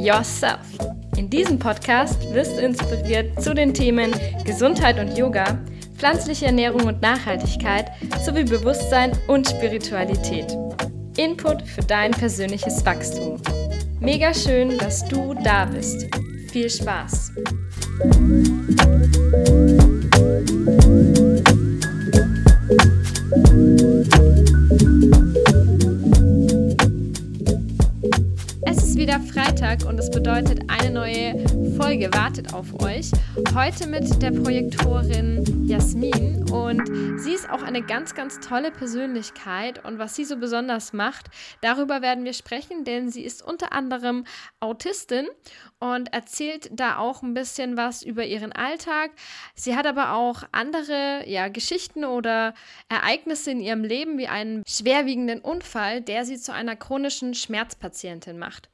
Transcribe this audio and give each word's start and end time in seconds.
Yourself. 0.00 0.60
In 1.18 1.28
diesem 1.28 1.58
Podcast 1.58 2.32
wirst 2.32 2.56
du 2.56 2.62
inspiriert 2.62 3.42
zu 3.42 3.52
den 3.52 3.74
Themen 3.74 4.12
Gesundheit 4.46 4.98
und 4.98 5.18
Yoga, 5.18 5.58
pflanzliche 5.98 6.46
Ernährung 6.46 6.86
und 6.86 7.02
Nachhaltigkeit 7.02 7.90
sowie 8.24 8.44
Bewusstsein 8.44 9.12
und 9.28 9.46
Spiritualität. 9.46 10.56
Input 11.18 11.62
für 11.68 11.82
dein 11.82 12.12
persönliches 12.12 12.84
Wachstum. 12.86 13.42
Mega 14.00 14.32
schön, 14.32 14.78
dass 14.78 15.04
du 15.06 15.34
da 15.44 15.66
bist. 15.66 16.08
Viel 16.50 16.70
Spaß! 16.70 17.32
Freitag 29.70 29.88
und 29.88 29.96
das 29.98 30.10
bedeutet, 30.10 30.62
eine 30.66 30.90
neue 30.90 31.46
Folge 31.76 32.12
wartet 32.12 32.52
auf 32.54 32.82
euch. 32.82 33.12
Heute 33.54 33.86
mit 33.86 34.20
der 34.20 34.32
Projektorin 34.32 35.64
Jasmin 35.64 36.50
und 36.50 37.20
sie 37.20 37.34
ist 37.34 37.48
auch 37.48 37.62
eine 37.62 37.80
ganz, 37.80 38.16
ganz 38.16 38.40
tolle 38.40 38.72
Persönlichkeit 38.72 39.84
und 39.84 40.00
was 40.00 40.16
sie 40.16 40.24
so 40.24 40.38
besonders 40.38 40.92
macht, 40.92 41.26
darüber 41.60 42.02
werden 42.02 42.24
wir 42.24 42.32
sprechen, 42.32 42.82
denn 42.82 43.10
sie 43.10 43.22
ist 43.22 43.42
unter 43.42 43.72
anderem 43.72 44.24
Autistin 44.58 45.28
und 45.78 46.12
erzählt 46.12 46.68
da 46.72 46.98
auch 46.98 47.22
ein 47.22 47.34
bisschen 47.34 47.76
was 47.76 48.02
über 48.02 48.24
ihren 48.24 48.50
Alltag. 48.50 49.12
Sie 49.54 49.76
hat 49.76 49.86
aber 49.86 50.14
auch 50.14 50.42
andere 50.50 51.22
ja, 51.26 51.46
Geschichten 51.46 52.04
oder 52.04 52.54
Ereignisse 52.88 53.52
in 53.52 53.60
ihrem 53.60 53.84
Leben 53.84 54.18
wie 54.18 54.26
einen 54.26 54.64
schwerwiegenden 54.66 55.40
Unfall, 55.40 56.00
der 56.00 56.24
sie 56.24 56.38
zu 56.38 56.52
einer 56.52 56.74
chronischen 56.74 57.34
Schmerzpatientin 57.34 58.36
macht. 58.36 58.68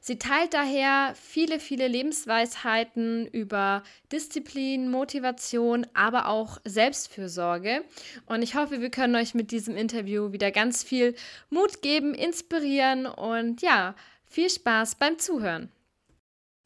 Sie 0.00 0.18
teilt 0.18 0.54
daher 0.54 1.14
viele, 1.14 1.60
viele 1.60 1.88
Lebensweisheiten 1.88 3.26
über 3.26 3.82
Disziplin, 4.12 4.90
Motivation, 4.90 5.86
aber 5.94 6.28
auch 6.28 6.58
Selbstfürsorge. 6.64 7.84
Und 8.26 8.42
ich 8.42 8.54
hoffe, 8.54 8.80
wir 8.80 8.90
können 8.90 9.16
euch 9.16 9.34
mit 9.34 9.50
diesem 9.50 9.76
Interview 9.76 10.32
wieder 10.32 10.50
ganz 10.50 10.82
viel 10.82 11.14
Mut 11.50 11.82
geben, 11.82 12.14
inspirieren 12.14 13.06
und 13.06 13.60
ja, 13.62 13.94
viel 14.26 14.50
Spaß 14.50 14.96
beim 14.96 15.18
Zuhören. 15.18 15.70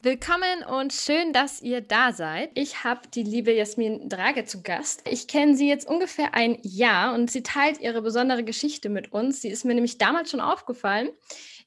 Willkommen 0.05 0.65
und 0.69 0.91
schön, 0.91 1.31
dass 1.31 1.61
ihr 1.61 1.79
da 1.79 2.11
seid. 2.11 2.49
Ich 2.55 2.83
habe 2.83 3.07
die 3.07 3.23
liebe 3.23 3.53
Jasmin 3.53 4.09
Drage 4.09 4.43
zu 4.43 4.61
Gast. 4.61 5.01
Ich 5.09 5.29
kenne 5.29 5.55
sie 5.55 5.69
jetzt 5.69 5.87
ungefähr 5.87 6.33
ein 6.33 6.57
Jahr 6.61 7.13
und 7.13 7.31
sie 7.31 7.41
teilt 7.41 7.79
ihre 7.79 8.01
besondere 8.01 8.43
Geschichte 8.43 8.89
mit 8.89 9.13
uns. 9.13 9.39
Sie 9.39 9.47
ist 9.47 9.63
mir 9.63 9.73
nämlich 9.73 9.99
damals 9.99 10.29
schon 10.29 10.41
aufgefallen. 10.41 11.07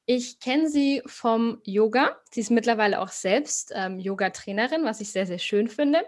Ich 0.09 0.39
kenne 0.39 0.69
sie 0.69 1.03
vom 1.05 1.61
Yoga. 1.65 2.17
Sie 2.31 2.41
ist 2.41 2.53
mittlerweile 2.53 3.01
auch 3.01 3.09
selbst 3.09 3.73
ähm, 3.75 3.99
Yoga-Trainerin, 3.99 4.85
was 4.85 5.01
ich 5.01 5.11
sehr, 5.11 5.27
sehr 5.27 5.41
schön 5.41 5.67
finde. 5.67 6.01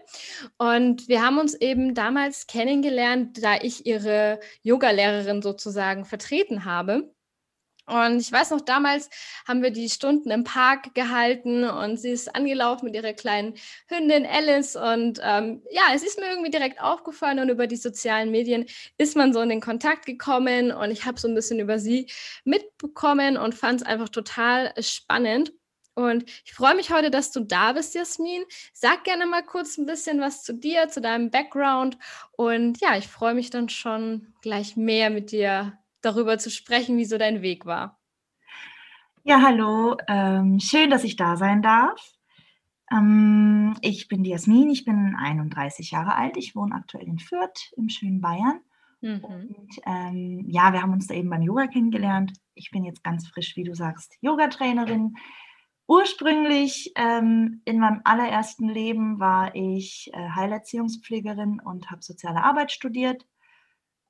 Und 0.56 1.08
wir 1.08 1.20
haben 1.20 1.38
uns 1.38 1.55
eben 1.55 1.94
damals 1.94 2.46
kennengelernt, 2.46 3.42
da 3.42 3.56
ich 3.56 3.86
ihre 3.86 4.38
Yoga-Lehrerin 4.62 5.42
sozusagen 5.42 6.05
vertreten 6.05 6.64
habe. 6.64 7.12
Und 7.89 8.20
ich 8.20 8.31
weiß 8.31 8.50
noch, 8.50 8.61
damals 8.61 9.08
haben 9.47 9.62
wir 9.62 9.70
die 9.70 9.89
Stunden 9.89 10.31
im 10.31 10.44
Park 10.44 10.94
gehalten 10.94 11.64
und 11.64 11.98
sie 11.98 12.11
ist 12.11 12.34
angelaufen 12.34 12.86
mit 12.86 12.95
ihrer 12.95 13.14
kleinen 13.14 13.55
Hündin 13.86 14.27
Alice. 14.27 14.77
Und 14.77 15.20
ähm, 15.22 15.62
ja, 15.70 15.83
es 15.95 16.03
ist 16.03 16.19
mir 16.19 16.28
irgendwie 16.30 16.50
direkt 16.50 16.80
aufgefallen 16.80 17.39
und 17.39 17.48
über 17.48 17.67
die 17.67 17.77
sozialen 17.77 18.30
Medien 18.30 18.67
ist 18.98 19.17
man 19.17 19.33
so 19.33 19.40
in 19.40 19.48
den 19.48 19.61
Kontakt 19.61 20.07
gekommen 20.07 20.70
und 20.70 20.90
ich 20.90 21.07
habe 21.07 21.18
so 21.18 21.29
ein 21.29 21.35
bisschen 21.35 21.61
über 21.61 21.79
sie 21.79 22.07
mitbekommen 22.45 23.36
und 23.36 23.55
fand 23.55 23.80
es 23.80 23.86
einfach 23.86 24.08
total 24.08 24.73
spannend. 24.80 25.52
Und 25.95 26.30
ich 26.45 26.55
freue 26.55 26.77
mich 26.77 26.92
heute, 26.92 27.11
dass 27.11 27.33
du 27.33 27.41
da 27.41 27.73
bist, 27.73 27.96
Jasmin. 27.96 28.45
Sag 28.73 29.02
gerne 29.02 29.27
mal 29.27 29.42
kurz 29.42 29.79
ein 29.79 29.86
bisschen 29.86 30.20
was 30.20 30.45
zu 30.45 30.55
dir, 30.55 30.89
zu 30.89 31.01
deinem 31.01 31.30
Background. 31.30 31.98
Und 32.36 32.80
ja, 32.80 32.96
ich 32.96 33.08
freue 33.08 33.35
mich 33.35 33.51
dann 33.51 33.68
schon 33.68 34.33
gleich 34.41 34.77
mehr 34.77 35.11
mit 35.11 35.33
dir 35.33 35.77
darüber 36.01 36.39
zu 36.39 36.51
sprechen, 36.51 36.97
wie 36.97 37.05
so 37.05 37.19
dein 37.19 37.42
Weg 37.42 37.67
war. 37.67 37.98
Ja, 39.25 39.42
hallo. 39.42 39.97
Ähm, 40.09 40.59
schön, 40.61 40.91
dass 40.91 41.05
ich 41.05 41.17
da 41.17 41.36
sein 41.36 41.63
darf. 41.63 42.14
Ähm, 42.91 43.77
ich 43.83 44.09
bin 44.09 44.23
die 44.23 44.31
Jasmin, 44.31 44.70
ich 44.70 44.85
bin 44.85 45.14
31 45.17 45.91
Jahre 45.91 46.14
alt. 46.14 46.36
Ich 46.36 46.57
wohne 46.57 46.75
aktuell 46.75 47.07
in 47.07 47.19
Fürth 47.19 47.73
im 47.77 47.89
schönen 47.89 48.20
Bayern. 48.20 48.61
Mhm. 49.01 49.25
Und 49.25 49.81
ähm, 49.86 50.45
ja, 50.48 50.73
wir 50.73 50.83
haben 50.83 50.92
uns 50.92 51.07
da 51.07 51.14
eben 51.14 51.31
beim 51.31 51.42
Yoga 51.42 51.67
kennengelernt. 51.67 52.33
Ich 52.55 52.70
bin 52.70 52.85
jetzt 52.85 53.05
ganz 53.05 53.29
frisch, 53.29 53.57
wie 53.57 53.65
du 53.65 53.75
sagst, 53.75 54.17
Yoga-Trainerin. 54.20 55.15
Ursprünglich 55.86 56.92
ähm, 56.97 57.63
in 57.65 57.79
meinem 57.79 58.03
allerersten 58.05 58.69
Leben 58.69 59.20
war 59.20 59.55
ich 59.55 60.11
äh, 60.13 60.30
Heilerziehungspflegerin 60.30 61.61
und 61.61 61.91
habe 61.91 62.03
soziale 62.03 62.45
Arbeit 62.45 62.73
studiert. 62.73 63.27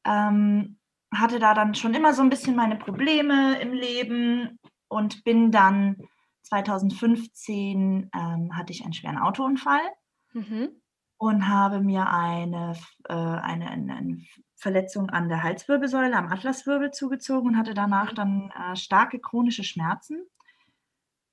Ähm, 0.04 0.78
hatte 1.14 1.38
da 1.38 1.54
dann 1.54 1.74
schon 1.74 1.94
immer 1.94 2.12
so 2.12 2.22
ein 2.22 2.30
bisschen 2.30 2.56
meine 2.56 2.76
Probleme 2.76 3.60
im 3.60 3.72
Leben 3.72 4.58
und 4.88 5.24
bin 5.24 5.50
dann 5.50 5.96
2015 6.42 8.10
ähm, 8.14 8.56
hatte 8.56 8.72
ich 8.72 8.82
einen 8.82 8.92
schweren 8.92 9.18
Autounfall 9.18 9.80
mhm. 10.32 10.70
und 11.18 11.48
habe 11.48 11.80
mir 11.80 12.10
eine, 12.10 12.74
äh, 13.08 13.12
eine, 13.12 13.70
eine, 13.70 14.18
Verletzung 14.60 15.08
an 15.08 15.28
der 15.28 15.44
Halswirbelsäule, 15.44 16.16
am 16.16 16.32
Atlaswirbel 16.32 16.90
zugezogen 16.90 17.50
und 17.50 17.56
hatte 17.56 17.74
danach 17.74 18.12
dann 18.12 18.50
äh, 18.50 18.74
starke 18.74 19.20
chronische 19.20 19.62
Schmerzen 19.62 20.26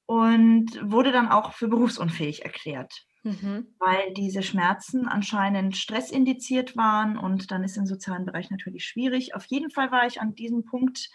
und 0.06 0.80
wurde 0.84 1.12
dann 1.12 1.30
auch 1.30 1.53
für 1.53 1.68
berufsunfähig 1.68 2.46
erklärt 2.46 3.07
mhm. 3.25 3.68
weil 3.80 4.13
diese 4.13 4.41
Schmerzen 4.41 5.08
anscheinend 5.08 5.75
stressindiziert 5.75 6.78
waren 6.78 7.18
und 7.18 7.52
dann 7.52 7.63
ist 7.63 7.78
im 7.78 7.86
sozialen 7.86 8.25
Bereich 8.25 8.50
natürlich 8.50 8.86
schwierig. 8.86 9.36
Auf 9.36 9.46
jeden 9.46 9.72
Fall 9.72 9.91
war 9.91 10.08
ich 10.08 10.22
an 10.22 10.36
diesem 10.36 10.63
Punkt, 10.63 11.09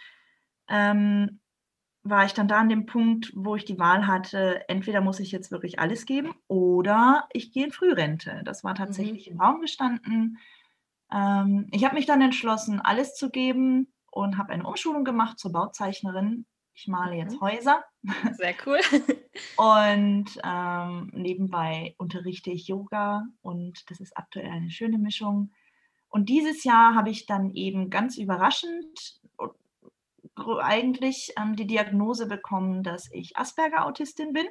ähm, 0.68 1.40
war 2.02 2.24
ich 2.24 2.32
dann 2.32 2.48
da 2.48 2.58
an 2.58 2.68
dem 2.68 2.86
Punkt, 2.86 3.32
wo 3.34 3.56
ich 3.56 3.64
die 3.64 3.78
Wahl 3.78 4.06
hatte, 4.06 4.68
entweder 4.68 5.00
muss 5.00 5.20
ich 5.20 5.32
jetzt 5.32 5.50
wirklich 5.50 5.78
alles 5.78 6.06
geben 6.06 6.34
oder 6.48 7.28
ich 7.32 7.52
gehe 7.52 7.64
in 7.64 7.72
Frührente. 7.72 8.42
Das 8.44 8.64
war 8.64 8.74
tatsächlich 8.74 9.28
mhm. 9.28 9.32
im 9.32 9.40
Raum 9.40 9.60
gestanden. 9.60 10.38
Ähm, 11.12 11.68
ich 11.72 11.84
habe 11.84 11.94
mich 11.94 12.06
dann 12.06 12.20
entschlossen, 12.20 12.80
alles 12.80 13.14
zu 13.14 13.30
geben 13.30 13.92
und 14.10 14.36
habe 14.36 14.52
eine 14.52 14.66
Umschulung 14.66 15.04
gemacht 15.04 15.38
zur 15.38 15.52
Bauzeichnerin 15.52 16.46
ich 16.80 16.88
male 16.88 17.14
jetzt 17.16 17.34
mhm. 17.34 17.40
Häuser. 17.42 17.84
Sehr 18.02 18.54
cool. 18.66 18.80
Und 19.56 20.30
ähm, 20.42 21.10
nebenbei 21.12 21.94
unterrichte 21.98 22.50
ich 22.50 22.66
Yoga 22.68 23.24
und 23.42 23.90
das 23.90 24.00
ist 24.00 24.16
aktuell 24.16 24.50
eine 24.50 24.70
schöne 24.70 24.98
Mischung. 24.98 25.52
Und 26.08 26.28
dieses 26.28 26.64
Jahr 26.64 26.94
habe 26.94 27.10
ich 27.10 27.26
dann 27.26 27.50
eben 27.54 27.90
ganz 27.90 28.16
überraschend 28.18 29.20
eigentlich 30.60 31.32
ähm, 31.38 31.56
die 31.56 31.66
Diagnose 31.66 32.26
bekommen, 32.26 32.82
dass 32.82 33.10
ich 33.12 33.36
Asperger-Autistin 33.36 34.32
bin, 34.32 34.46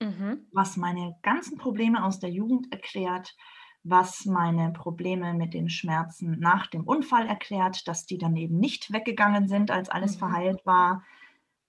mhm. 0.00 0.46
was 0.52 0.76
meine 0.76 1.14
ganzen 1.22 1.58
Probleme 1.58 2.04
aus 2.04 2.18
der 2.18 2.30
Jugend 2.30 2.72
erklärt, 2.72 3.36
was 3.84 4.24
meine 4.24 4.72
Probleme 4.72 5.34
mit 5.34 5.54
den 5.54 5.68
Schmerzen 5.68 6.38
nach 6.40 6.66
dem 6.66 6.84
Unfall 6.84 7.26
erklärt, 7.28 7.86
dass 7.86 8.06
die 8.06 8.18
dann 8.18 8.34
eben 8.36 8.58
nicht 8.58 8.92
weggegangen 8.92 9.48
sind, 9.48 9.70
als 9.70 9.88
alles 9.88 10.16
mhm. 10.16 10.18
verheilt 10.18 10.66
war 10.66 11.04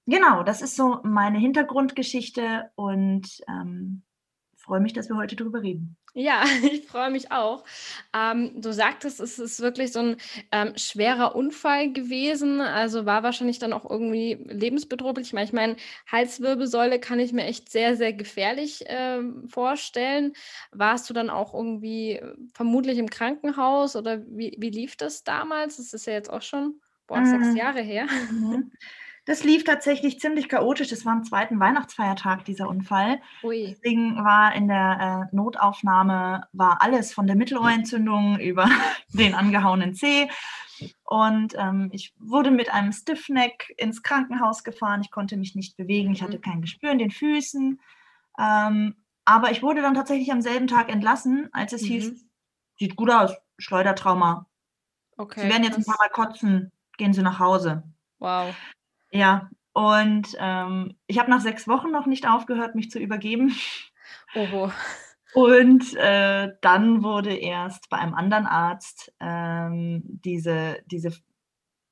Genau, 0.08 0.42
das 0.42 0.62
ist 0.62 0.78
so 0.78 1.00
meine 1.04 1.38
Hintergrundgeschichte 1.38 2.72
und 2.76 3.28
ähm, 3.50 4.04
freue 4.56 4.80
mich, 4.80 4.94
dass 4.94 5.10
wir 5.10 5.18
heute 5.18 5.36
darüber 5.36 5.62
reden. 5.62 5.98
Ja, 6.14 6.44
ich 6.72 6.88
freue 6.88 7.12
mich 7.12 7.32
auch. 7.32 7.66
Ähm, 8.14 8.62
du 8.62 8.72
sagtest, 8.72 9.20
es 9.20 9.38
ist 9.38 9.60
wirklich 9.60 9.92
so 9.92 10.00
ein 10.00 10.18
ähm, 10.54 10.74
schwerer 10.78 11.36
Unfall 11.36 11.92
gewesen, 11.92 12.62
also 12.62 13.06
war 13.06 13.22
wahrscheinlich 13.22 13.60
dann 13.60 13.74
auch 13.74 13.90
irgendwie 13.90 14.38
lebensbedrohlich. 14.46 15.28
Ich 15.28 15.52
meine, 15.52 15.76
ich 15.76 16.12
Halswirbelsäule 16.12 17.00
kann 17.00 17.20
ich 17.20 17.34
mir 17.34 17.44
echt 17.44 17.70
sehr, 17.70 17.98
sehr 17.98 18.14
gefährlich 18.14 18.90
äh, 18.90 19.22
vorstellen. 19.48 20.34
Warst 20.72 21.10
du 21.10 21.14
dann 21.14 21.30
auch 21.30 21.54
irgendwie 21.54 22.14
äh, 22.14 22.34
vermutlich 22.54 22.98
im 22.98 23.10
Krankenhaus 23.10 23.98
oder 23.98 24.22
wie, 24.26 24.56
wie 24.58 24.70
lief 24.70 24.96
das 24.96 25.26
damals? 25.26 25.78
Das 25.78 25.94
ist 25.94 26.08
ja 26.08 26.14
jetzt 26.14 26.32
auch 26.32 26.42
schon 26.42 26.80
boah, 27.08 27.26
sechs 27.26 27.54
mm. 27.54 27.58
Jahre 27.58 27.82
her. 27.82 28.08
Mhm. 28.32 28.72
Das 29.28 29.44
lief 29.44 29.66
tatsächlich 29.66 30.22
ziemlich 30.22 30.48
chaotisch. 30.48 30.88
Das 30.88 31.06
war 31.06 31.12
am 31.12 31.26
zweiten 31.26 31.60
Weihnachtsfeiertag, 31.60 32.46
dieser 32.46 32.70
Unfall. 32.70 33.20
Ui. 33.44 33.68
Deswegen 33.68 34.24
war 34.24 34.56
in 34.56 34.70
der 34.70 35.28
äh, 35.30 35.36
Notaufnahme 35.36 36.48
war 36.54 36.82
alles 36.82 37.14
von 37.14 37.28
der 37.28 37.36
Mittelohrentzündung 37.36 38.40
über 38.40 38.70
den 39.10 39.36
angehauenen 39.36 39.94
Zeh. 39.94 40.30
Und 41.04 41.56
ähm, 41.58 41.90
ich 41.92 42.14
wurde 42.20 42.52
mit 42.52 42.74
einem 42.74 42.94
Stiffneck 42.94 43.74
ins 43.76 44.02
Krankenhaus 44.02 44.64
gefahren. 44.64 45.02
Ich 45.02 45.12
konnte 45.12 45.36
mich 45.36 45.56
nicht 45.56 45.76
bewegen. 45.76 46.14
Ich 46.14 46.24
hatte 46.24 46.38
mhm. 46.38 46.42
kein 46.42 46.62
Gespür 46.62 46.92
in 46.92 47.00
den 47.00 47.12
Füßen. 47.12 47.82
Ähm, 48.40 48.96
aber 49.26 49.52
ich 49.52 49.62
wurde 49.62 49.82
dann 49.82 49.94
tatsächlich 49.96 50.32
am 50.32 50.42
selben 50.42 50.68
Tag 50.68 50.90
entlassen, 50.90 51.50
als 51.52 51.74
es 51.74 51.82
mhm. 51.82 51.88
hieß, 51.88 52.26
sieht 52.80 52.96
gut 52.96 53.12
aus, 53.12 53.34
Schleudertrauma. 53.58 54.46
Okay, 55.18 55.42
Sie 55.42 55.50
werden 55.50 55.66
jetzt 55.66 55.78
ein 55.78 55.84
paar 55.84 55.98
Mal 55.98 56.10
kotzen, 56.10 56.72
gehen 56.96 57.12
Sie 57.12 57.24
nach 57.24 57.40
Hause. 57.40 57.84
Wow. 58.20 58.56
Ja, 59.12 59.50
Und 59.74 60.36
ähm, 60.40 60.98
ich 61.06 61.20
habe 61.20 61.30
nach 61.30 61.42
sechs 61.42 61.68
Wochen 61.68 61.92
noch 61.92 62.08
nicht 62.08 62.28
aufgehört, 62.28 62.76
mich 62.76 62.90
zu 62.90 63.00
übergeben. 63.00 63.56
Oho. 64.36 64.72
Und 65.34 65.94
äh, 65.96 66.54
dann 66.62 67.04
wurde 67.04 67.36
erst 67.36 67.90
bei 67.90 67.98
einem 67.98 68.16
anderen 68.16 68.48
Arzt 68.48 69.14
ähm, 69.20 70.02
diese, 70.06 70.80
diese, 70.86 71.12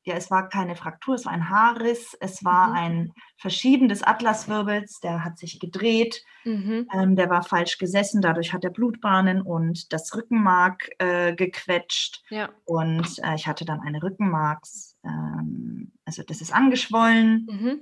ja, 0.03 0.15
es 0.15 0.31
war 0.31 0.49
keine 0.49 0.75
Fraktur, 0.75 1.15
es 1.15 1.25
war 1.25 1.33
ein 1.33 1.49
Haarriss, 1.49 2.15
es 2.19 2.43
war 2.43 2.69
mhm. 2.69 2.75
ein 2.75 3.13
Verschieben 3.37 3.89
des 3.89 4.01
Atlaswirbels, 4.01 4.99
der 5.01 5.23
hat 5.23 5.37
sich 5.37 5.59
gedreht, 5.59 6.23
mhm. 6.43 6.87
ähm, 6.93 7.15
der 7.15 7.29
war 7.29 7.43
falsch 7.43 7.77
gesessen, 7.77 8.21
dadurch 8.21 8.53
hat 8.53 8.63
er 8.63 8.71
Blutbahnen 8.71 9.41
und 9.41 9.91
das 9.91 10.15
Rückenmark 10.15 10.89
äh, 10.99 11.35
gequetscht. 11.35 12.23
Ja. 12.29 12.49
Und 12.63 13.19
äh, 13.21 13.35
ich 13.35 13.47
hatte 13.47 13.65
dann 13.65 13.81
eine 13.81 14.01
Rückenmarks, 14.01 14.94
ähm, 15.05 15.91
also 16.05 16.23
das 16.23 16.41
ist 16.41 16.53
angeschwollen. 16.53 17.47
Mhm. 17.49 17.81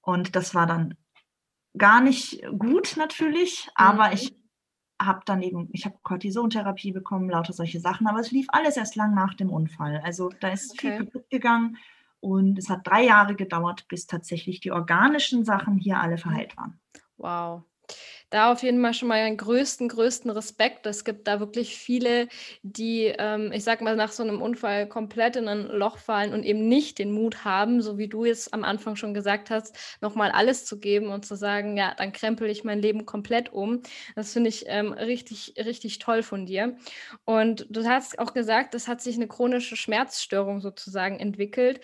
Und 0.00 0.36
das 0.36 0.54
war 0.54 0.66
dann 0.66 0.96
gar 1.76 2.00
nicht 2.00 2.42
gut 2.58 2.94
natürlich, 2.96 3.68
aber 3.74 4.08
mhm. 4.08 4.12
ich 4.14 4.36
habe 5.00 5.20
dann 5.26 5.42
eben, 5.42 5.68
ich 5.72 5.84
habe 5.84 5.98
Cortisontherapie 6.02 6.92
bekommen, 6.92 7.28
lauter 7.28 7.52
solche 7.52 7.80
Sachen, 7.80 8.06
aber 8.06 8.20
es 8.20 8.30
lief 8.30 8.46
alles 8.48 8.76
erst 8.76 8.96
lang 8.96 9.14
nach 9.14 9.34
dem 9.34 9.50
Unfall. 9.50 10.00
Also 10.02 10.30
da 10.40 10.48
ist 10.48 10.72
okay. 10.72 10.96
viel 10.96 11.04
kaputt 11.04 11.28
gegangen 11.28 11.76
und 12.20 12.58
es 12.58 12.70
hat 12.70 12.86
drei 12.86 13.04
Jahre 13.04 13.34
gedauert, 13.34 13.86
bis 13.88 14.06
tatsächlich 14.06 14.60
die 14.60 14.72
organischen 14.72 15.44
Sachen 15.44 15.76
hier 15.76 16.00
alle 16.00 16.16
verheilt 16.16 16.56
waren. 16.56 16.80
Wow 17.18 17.64
da 18.30 18.52
auf 18.52 18.62
jeden 18.62 18.82
Fall 18.82 18.94
schon 18.94 19.08
mal 19.08 19.14
einen 19.20 19.36
größten, 19.36 19.88
größten 19.88 20.30
Respekt. 20.30 20.86
Es 20.86 21.04
gibt 21.04 21.28
da 21.28 21.40
wirklich 21.40 21.76
viele, 21.76 22.28
die, 22.62 23.12
ähm, 23.18 23.52
ich 23.52 23.64
sag 23.64 23.80
mal, 23.80 23.96
nach 23.96 24.10
so 24.12 24.22
einem 24.22 24.42
Unfall 24.42 24.88
komplett 24.88 25.36
in 25.36 25.48
ein 25.48 25.66
Loch 25.68 25.98
fallen 25.98 26.32
und 26.32 26.42
eben 26.44 26.68
nicht 26.68 26.98
den 26.98 27.12
Mut 27.12 27.44
haben, 27.44 27.80
so 27.82 27.98
wie 27.98 28.08
du 28.08 28.24
es 28.24 28.52
am 28.52 28.64
Anfang 28.64 28.96
schon 28.96 29.14
gesagt 29.14 29.50
hast, 29.50 29.76
nochmal 30.00 30.30
alles 30.32 30.64
zu 30.64 30.80
geben 30.80 31.08
und 31.08 31.24
zu 31.24 31.36
sagen, 31.36 31.76
ja, 31.76 31.94
dann 31.96 32.12
krempel 32.12 32.50
ich 32.50 32.64
mein 32.64 32.80
Leben 32.80 33.06
komplett 33.06 33.52
um. 33.52 33.82
Das 34.16 34.32
finde 34.32 34.48
ich 34.48 34.64
ähm, 34.66 34.92
richtig, 34.92 35.54
richtig 35.58 35.98
toll 35.98 36.22
von 36.22 36.46
dir. 36.46 36.76
Und 37.24 37.66
du 37.70 37.84
hast 37.86 38.18
auch 38.18 38.34
gesagt, 38.34 38.74
es 38.74 38.88
hat 38.88 39.00
sich 39.00 39.16
eine 39.16 39.28
chronische 39.28 39.76
Schmerzstörung 39.76 40.60
sozusagen 40.60 41.18
entwickelt. 41.20 41.80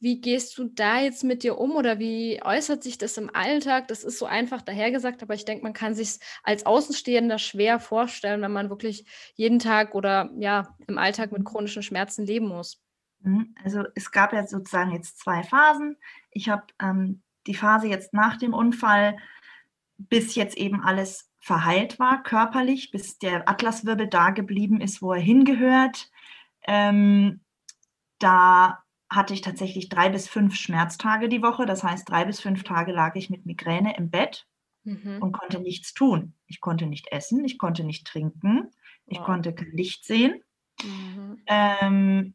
Wie 0.00 0.20
gehst 0.20 0.58
du 0.58 0.64
da 0.64 1.00
jetzt 1.00 1.24
mit 1.24 1.42
dir 1.42 1.58
um 1.58 1.76
oder 1.76 1.98
wie 1.98 2.40
äußert 2.42 2.82
sich 2.82 2.98
das 2.98 3.16
im 3.16 3.34
Alltag? 3.34 3.88
Das 3.88 4.04
ist 4.04 4.18
so 4.18 4.26
einfach 4.26 4.62
dahergesagt, 4.62 5.22
aber 5.22 5.34
ich 5.34 5.44
denke, 5.44 5.64
man 5.64 5.72
kann 5.72 5.85
kann 5.86 5.94
sich 5.94 6.18
als 6.42 6.66
Außenstehender 6.66 7.38
schwer 7.38 7.78
vorstellen, 7.78 8.42
wenn 8.42 8.50
man 8.50 8.70
wirklich 8.70 9.06
jeden 9.36 9.60
Tag 9.60 9.94
oder 9.94 10.30
ja 10.36 10.74
im 10.88 10.98
Alltag 10.98 11.30
mit 11.30 11.44
chronischen 11.44 11.84
Schmerzen 11.84 12.26
leben 12.26 12.48
muss. 12.48 12.82
Mhm, 13.20 13.54
also 13.62 13.84
es 13.94 14.10
gab 14.10 14.32
ja 14.32 14.44
sozusagen 14.44 14.90
jetzt 14.90 15.20
zwei 15.20 15.44
Phasen. 15.44 15.96
Ich 16.32 16.48
habe 16.48 16.64
ähm, 16.82 17.22
die 17.46 17.54
Phase 17.54 17.86
jetzt 17.86 18.12
nach 18.12 18.36
dem 18.36 18.52
Unfall, 18.52 19.16
bis 19.96 20.34
jetzt 20.34 20.56
eben 20.56 20.82
alles 20.82 21.30
verheilt 21.38 22.00
war, 22.00 22.24
körperlich, 22.24 22.90
bis 22.90 23.18
der 23.18 23.48
Atlaswirbel 23.48 24.08
da 24.08 24.30
geblieben 24.30 24.80
ist, 24.80 25.02
wo 25.02 25.12
er 25.12 25.20
hingehört. 25.20 26.10
Ähm, 26.66 27.42
da 28.18 28.82
hatte 29.08 29.34
ich 29.34 29.40
tatsächlich 29.40 29.88
drei 29.88 30.08
bis 30.08 30.26
fünf 30.26 30.56
Schmerztage 30.56 31.28
die 31.28 31.42
Woche. 31.42 31.64
Das 31.64 31.84
heißt, 31.84 32.08
drei 32.08 32.24
bis 32.24 32.40
fünf 32.40 32.64
Tage 32.64 32.90
lag 32.90 33.14
ich 33.14 33.30
mit 33.30 33.46
Migräne 33.46 33.96
im 33.96 34.10
Bett 34.10 34.48
mhm. 34.86 35.18
und 35.20 35.32
konnte 35.32 35.60
nichts 35.60 35.92
tun. 35.92 36.34
Ich 36.46 36.60
konnte 36.60 36.86
nicht 36.86 37.08
essen, 37.12 37.44
ich 37.44 37.58
konnte 37.58 37.84
nicht 37.84 38.06
trinken, 38.06 38.70
ich 39.06 39.18
wow. 39.18 39.26
konnte 39.26 39.54
kein 39.54 39.72
Licht 39.72 40.04
sehen. 40.04 40.42
Mhm. 40.82 41.42
Ähm, 41.46 42.34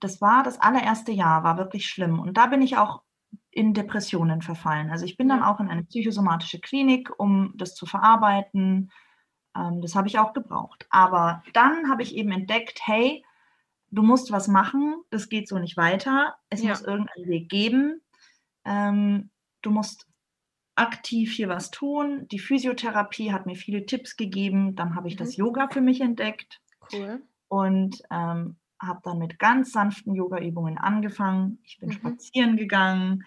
das 0.00 0.20
war 0.20 0.42
das 0.42 0.60
allererste 0.60 1.12
Jahr, 1.12 1.44
war 1.44 1.56
wirklich 1.56 1.86
schlimm. 1.86 2.20
Und 2.20 2.36
da 2.36 2.46
bin 2.46 2.60
ich 2.60 2.76
auch 2.76 3.02
in 3.50 3.72
Depressionen 3.72 4.42
verfallen. 4.42 4.90
Also 4.90 5.06
ich 5.06 5.16
bin 5.16 5.28
dann 5.28 5.42
auch 5.42 5.60
in 5.60 5.68
eine 5.68 5.84
psychosomatische 5.84 6.60
Klinik, 6.60 7.10
um 7.18 7.54
das 7.56 7.74
zu 7.74 7.86
verarbeiten. 7.86 8.90
Ähm, 9.56 9.80
das 9.80 9.94
habe 9.94 10.08
ich 10.08 10.18
auch 10.18 10.34
gebraucht. 10.34 10.86
Aber 10.90 11.42
dann 11.54 11.88
habe 11.88 12.02
ich 12.02 12.14
eben 12.14 12.32
entdeckt, 12.32 12.80
hey, 12.84 13.24
du 13.90 14.02
musst 14.02 14.30
was 14.30 14.48
machen, 14.48 14.96
das 15.10 15.28
geht 15.28 15.48
so 15.48 15.58
nicht 15.58 15.76
weiter. 15.76 16.36
Es 16.50 16.62
ja. 16.62 16.70
muss 16.70 16.82
irgendeinen 16.82 17.28
Weg 17.28 17.48
geben. 17.48 18.02
Ähm, 18.64 19.30
du 19.62 19.70
musst 19.70 20.06
aktiv 20.76 21.32
hier 21.32 21.48
was 21.48 21.70
tun. 21.70 22.28
Die 22.28 22.38
Physiotherapie 22.38 23.32
hat 23.32 23.46
mir 23.46 23.56
viele 23.56 23.86
Tipps 23.86 24.16
gegeben. 24.16 24.76
Dann 24.76 24.94
habe 24.94 25.08
ich 25.08 25.14
mhm. 25.14 25.18
das 25.18 25.36
Yoga 25.36 25.68
für 25.68 25.80
mich 25.80 26.00
entdeckt. 26.00 26.60
Cool. 26.92 27.22
Und 27.48 28.02
ähm, 28.10 28.56
habe 28.80 29.00
dann 29.02 29.18
mit 29.18 29.38
ganz 29.38 29.72
sanften 29.72 30.14
Yoga-Übungen 30.14 30.78
angefangen. 30.78 31.58
Ich 31.64 31.78
bin 31.78 31.88
mhm. 31.88 31.94
spazieren 31.94 32.56
gegangen 32.56 33.24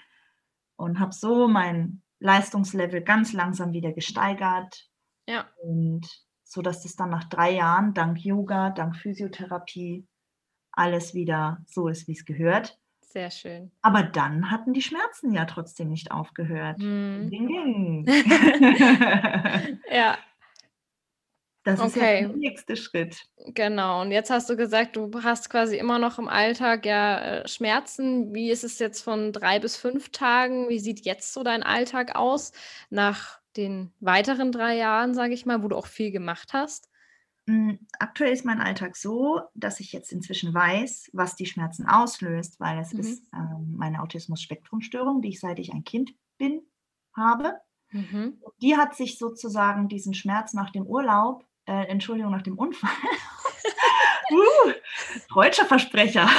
und 0.75 0.99
habe 0.99 1.11
so 1.11 1.47
mein 1.47 2.01
Leistungslevel 2.19 3.01
ganz 3.01 3.33
langsam 3.33 3.73
wieder 3.73 3.91
gesteigert. 3.91 4.89
Ja. 5.27 5.47
Und 5.63 6.07
so 6.43 6.61
dass 6.61 6.81
das 6.83 6.95
dann 6.95 7.11
nach 7.11 7.25
drei 7.25 7.51
Jahren 7.51 7.93
dank 7.93 8.23
Yoga, 8.23 8.71
dank 8.71 8.95
Physiotherapie 8.95 10.07
alles 10.71 11.13
wieder 11.13 11.63
so 11.67 11.87
ist, 11.87 12.07
wie 12.07 12.13
es 12.13 12.25
gehört. 12.25 12.79
Sehr 13.11 13.31
schön. 13.31 13.71
Aber 13.81 14.03
dann 14.03 14.51
hatten 14.51 14.71
die 14.73 14.83
Schmerzen 14.83 15.33
ja 15.33 15.45
trotzdem 15.45 15.89
nicht 15.89 16.11
aufgehört. 16.11 16.79
Hm. 16.79 17.27
Ding, 17.31 17.47
ding. 17.47 18.05
ja. 19.91 20.15
Das 21.63 21.79
ist 21.79 21.97
okay. 21.97 22.21
der 22.21 22.29
nächste 22.29 22.75
Schritt. 22.75 23.25
Genau. 23.47 24.01
Und 24.01 24.11
jetzt 24.11 24.29
hast 24.29 24.47
du 24.49 24.55
gesagt, 24.55 24.95
du 24.95 25.09
hast 25.23 25.49
quasi 25.49 25.77
immer 25.77 25.97
noch 25.97 26.19
im 26.19 26.27
Alltag 26.27 26.85
ja 26.85 27.19
äh, 27.19 27.47
Schmerzen. 27.47 28.33
Wie 28.33 28.51
ist 28.51 28.63
es 28.63 28.77
jetzt 28.77 29.01
von 29.01 29.33
drei 29.33 29.59
bis 29.59 29.75
fünf 29.75 30.11
Tagen? 30.11 30.69
Wie 30.69 30.79
sieht 30.79 31.03
jetzt 31.03 31.33
so 31.33 31.43
dein 31.43 31.63
Alltag 31.63 32.15
aus 32.15 32.51
nach 32.91 33.39
den 33.57 33.91
weiteren 33.99 34.51
drei 34.51 34.75
Jahren, 34.77 35.15
sage 35.15 35.33
ich 35.33 35.47
mal, 35.47 35.63
wo 35.63 35.67
du 35.67 35.75
auch 35.75 35.87
viel 35.87 36.11
gemacht 36.11 36.53
hast? 36.53 36.88
Hm, 37.49 37.79
aktuell 37.97 38.31
ist 38.31 38.45
mein 38.45 38.61
Alltag 38.61 38.95
so, 38.95 39.41
dass 39.55 39.79
ich 39.79 39.91
jetzt 39.91 40.11
inzwischen 40.11 40.53
weiß, 40.53 41.09
was 41.13 41.35
die 41.35 41.47
Schmerzen 41.47 41.87
auslöst, 41.87 42.59
weil 42.59 42.77
es 42.77 42.93
mhm. 42.93 42.99
ist 42.99 43.23
ähm, 43.33 43.73
meine 43.75 44.03
Autismus-Spektrum-Störung, 44.03 45.23
die 45.23 45.29
ich 45.29 45.39
seit 45.39 45.57
ich 45.57 45.73
ein 45.73 45.83
Kind 45.83 46.11
bin, 46.37 46.61
habe. 47.15 47.59
Mhm. 47.89 48.39
Die 48.61 48.77
hat 48.77 48.95
sich 48.95 49.17
sozusagen 49.17 49.87
diesen 49.87 50.13
Schmerz 50.13 50.53
nach 50.53 50.69
dem 50.69 50.85
Urlaub, 50.85 51.43
äh, 51.65 51.87
Entschuldigung, 51.87 52.31
nach 52.31 52.43
dem 52.43 52.55
Unfall, 52.55 52.91
uh, 54.31 54.71
deutscher 55.33 55.65
Versprecher, 55.65 56.29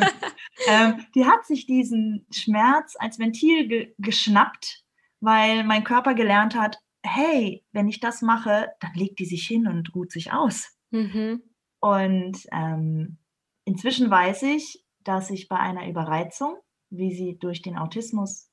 ähm, 0.68 1.04
die 1.14 1.26
hat 1.26 1.44
sich 1.44 1.66
diesen 1.66 2.26
Schmerz 2.32 2.96
als 2.98 3.18
Ventil 3.18 3.68
ge 3.68 3.94
geschnappt, 3.98 4.86
weil 5.20 5.64
mein 5.64 5.84
Körper 5.84 6.14
gelernt 6.14 6.54
hat, 6.54 6.78
hey, 7.06 7.64
wenn 7.72 7.88
ich 7.88 8.00
das 8.00 8.22
mache, 8.22 8.72
dann 8.80 8.94
legt 8.94 9.18
die 9.18 9.24
sich 9.24 9.46
hin 9.46 9.66
und 9.66 9.94
ruht 9.94 10.12
sich 10.12 10.32
aus. 10.32 10.76
Mhm. 10.90 11.42
Und 11.80 12.46
ähm, 12.52 13.18
inzwischen 13.64 14.10
weiß 14.10 14.42
ich, 14.42 14.84
dass 15.00 15.30
ich 15.30 15.48
bei 15.48 15.56
einer 15.56 15.88
Überreizung, 15.88 16.56
wie 16.90 17.14
sie 17.14 17.38
durch 17.38 17.62
den 17.62 17.78
Autismus, 17.78 18.50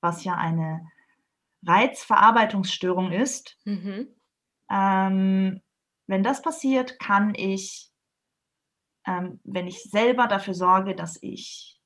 was 0.00 0.24
ja 0.24 0.34
eine 0.34 0.86
Reizverarbeitungsstörung 1.66 3.12
ist, 3.12 3.58
mhm. 3.64 4.08
ähm, 4.70 5.60
wenn 6.06 6.22
das 6.22 6.42
passiert, 6.42 6.98
kann 6.98 7.34
ich, 7.34 7.90
ähm, 9.06 9.40
wenn 9.44 9.66
ich 9.66 9.82
selber 9.82 10.26
dafür 10.26 10.54
sorge, 10.54 10.94
dass 10.94 11.18
ich, 11.22 11.80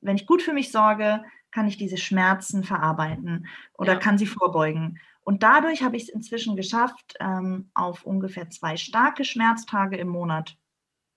wenn 0.00 0.16
ich 0.16 0.26
gut 0.26 0.42
für 0.42 0.52
mich 0.52 0.70
sorge, 0.70 1.24
kann 1.50 1.66
ich 1.66 1.76
diese 1.76 1.96
Schmerzen 1.96 2.64
verarbeiten 2.64 3.46
oder 3.74 3.94
ja. 3.94 3.98
kann 3.98 4.18
sie 4.18 4.26
vorbeugen. 4.26 4.98
Und 5.22 5.42
dadurch 5.42 5.82
habe 5.82 5.96
ich 5.96 6.04
es 6.04 6.08
inzwischen 6.08 6.56
geschafft, 6.56 7.14
ähm, 7.20 7.70
auf 7.74 8.04
ungefähr 8.04 8.48
zwei 8.50 8.76
starke 8.76 9.24
Schmerztage 9.24 9.96
im 9.96 10.08
Monat 10.08 10.56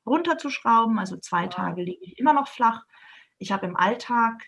runterzuschrauben. 0.05 0.99
Also 0.99 1.17
zwei 1.17 1.45
wow. 1.45 1.49
Tage 1.55 1.83
liege 1.83 2.03
ich 2.03 2.19
immer 2.19 2.33
noch 2.33 2.47
flach. 2.47 2.85
Ich 3.37 3.51
habe 3.51 3.65
im 3.65 3.77
Alltag 3.77 4.47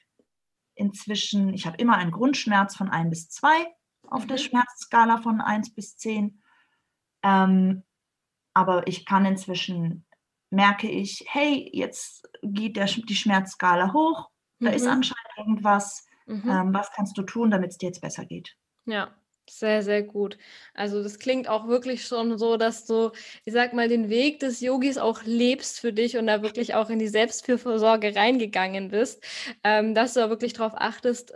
inzwischen, 0.76 1.54
ich 1.54 1.66
habe 1.66 1.78
immer 1.78 1.98
einen 1.98 2.12
Grundschmerz 2.12 2.76
von 2.76 2.90
1 2.90 3.10
bis 3.10 3.30
2 3.30 3.68
auf 4.08 4.24
mhm. 4.24 4.28
der 4.28 4.38
Schmerzskala 4.38 5.18
von 5.22 5.42
1 5.42 5.74
bis 5.74 5.98
10. 5.98 6.42
Ähm, 7.24 7.84
aber 8.54 8.88
ich 8.88 9.06
kann 9.06 9.26
inzwischen, 9.26 10.06
merke 10.50 10.90
ich, 10.90 11.26
hey, 11.28 11.70
jetzt 11.74 12.30
geht 12.42 12.76
der, 12.76 12.86
die 12.86 13.16
Schmerzskala 13.16 13.94
hoch, 13.94 14.30
da 14.60 14.70
mhm. 14.70 14.76
ist 14.76 14.88
anscheinend 14.88 15.23
irgendwas. 15.38 16.08
Mhm. 16.26 16.50
Ähm, 16.50 16.74
was 16.74 16.92
kannst 16.92 17.18
du 17.18 17.24
tun, 17.24 17.52
damit 17.52 17.72
es 17.72 17.78
dir 17.78 17.88
jetzt 17.88 18.02
besser 18.02 18.26
geht? 18.26 18.56
Ja, 18.86 19.16
Sehr, 19.50 19.84
sehr 19.84 20.02
gut. 20.04 20.38
Also 20.74 21.04
das 21.04 21.20
klingt 21.20 21.50
auch 21.50 21.68
wirklich 21.68 22.06
schon 22.08 22.38
so, 22.38 22.56
dass 22.56 22.86
du, 22.86 23.12
ich 23.44 23.52
sag 23.54 23.74
mal, 23.74 23.90
den 23.90 24.10
Weg 24.10 24.40
des 24.40 24.62
Yogis 24.62 24.98
auch 24.98 25.22
lebst 25.26 25.82
für 25.82 25.92
dich 25.92 26.18
und 26.18 26.28
da 26.28 26.42
wirklich 26.42 26.76
auch 26.76 26.90
in 26.90 26.98
die 26.98 27.10
Selbstfürsorge 27.10 28.16
reingegangen 28.16 28.88
bist, 28.90 29.22
ähm, 29.66 29.94
dass 29.96 30.14
du 30.14 30.22
da 30.22 30.30
wirklich 30.30 30.54
darauf 30.54 30.74
achtest, 30.76 31.32
äh, 31.32 31.36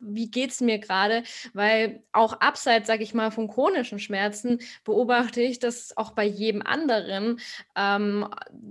wie 0.00 0.30
geht's 0.30 0.60
mir 0.60 0.78
gerade, 0.78 1.22
weil 1.54 2.02
auch 2.12 2.34
abseits, 2.40 2.86
sag 2.88 3.00
ich 3.00 3.14
mal, 3.14 3.30
von 3.30 3.48
chronischen 3.48 3.98
Schmerzen 3.98 4.58
beobachte 4.84 5.40
ich, 5.40 5.58
dass 5.58 5.96
auch 5.96 6.12
bei 6.12 6.24
jedem 6.24 6.60
anderen 6.62 7.40
ähm, 7.74 8.28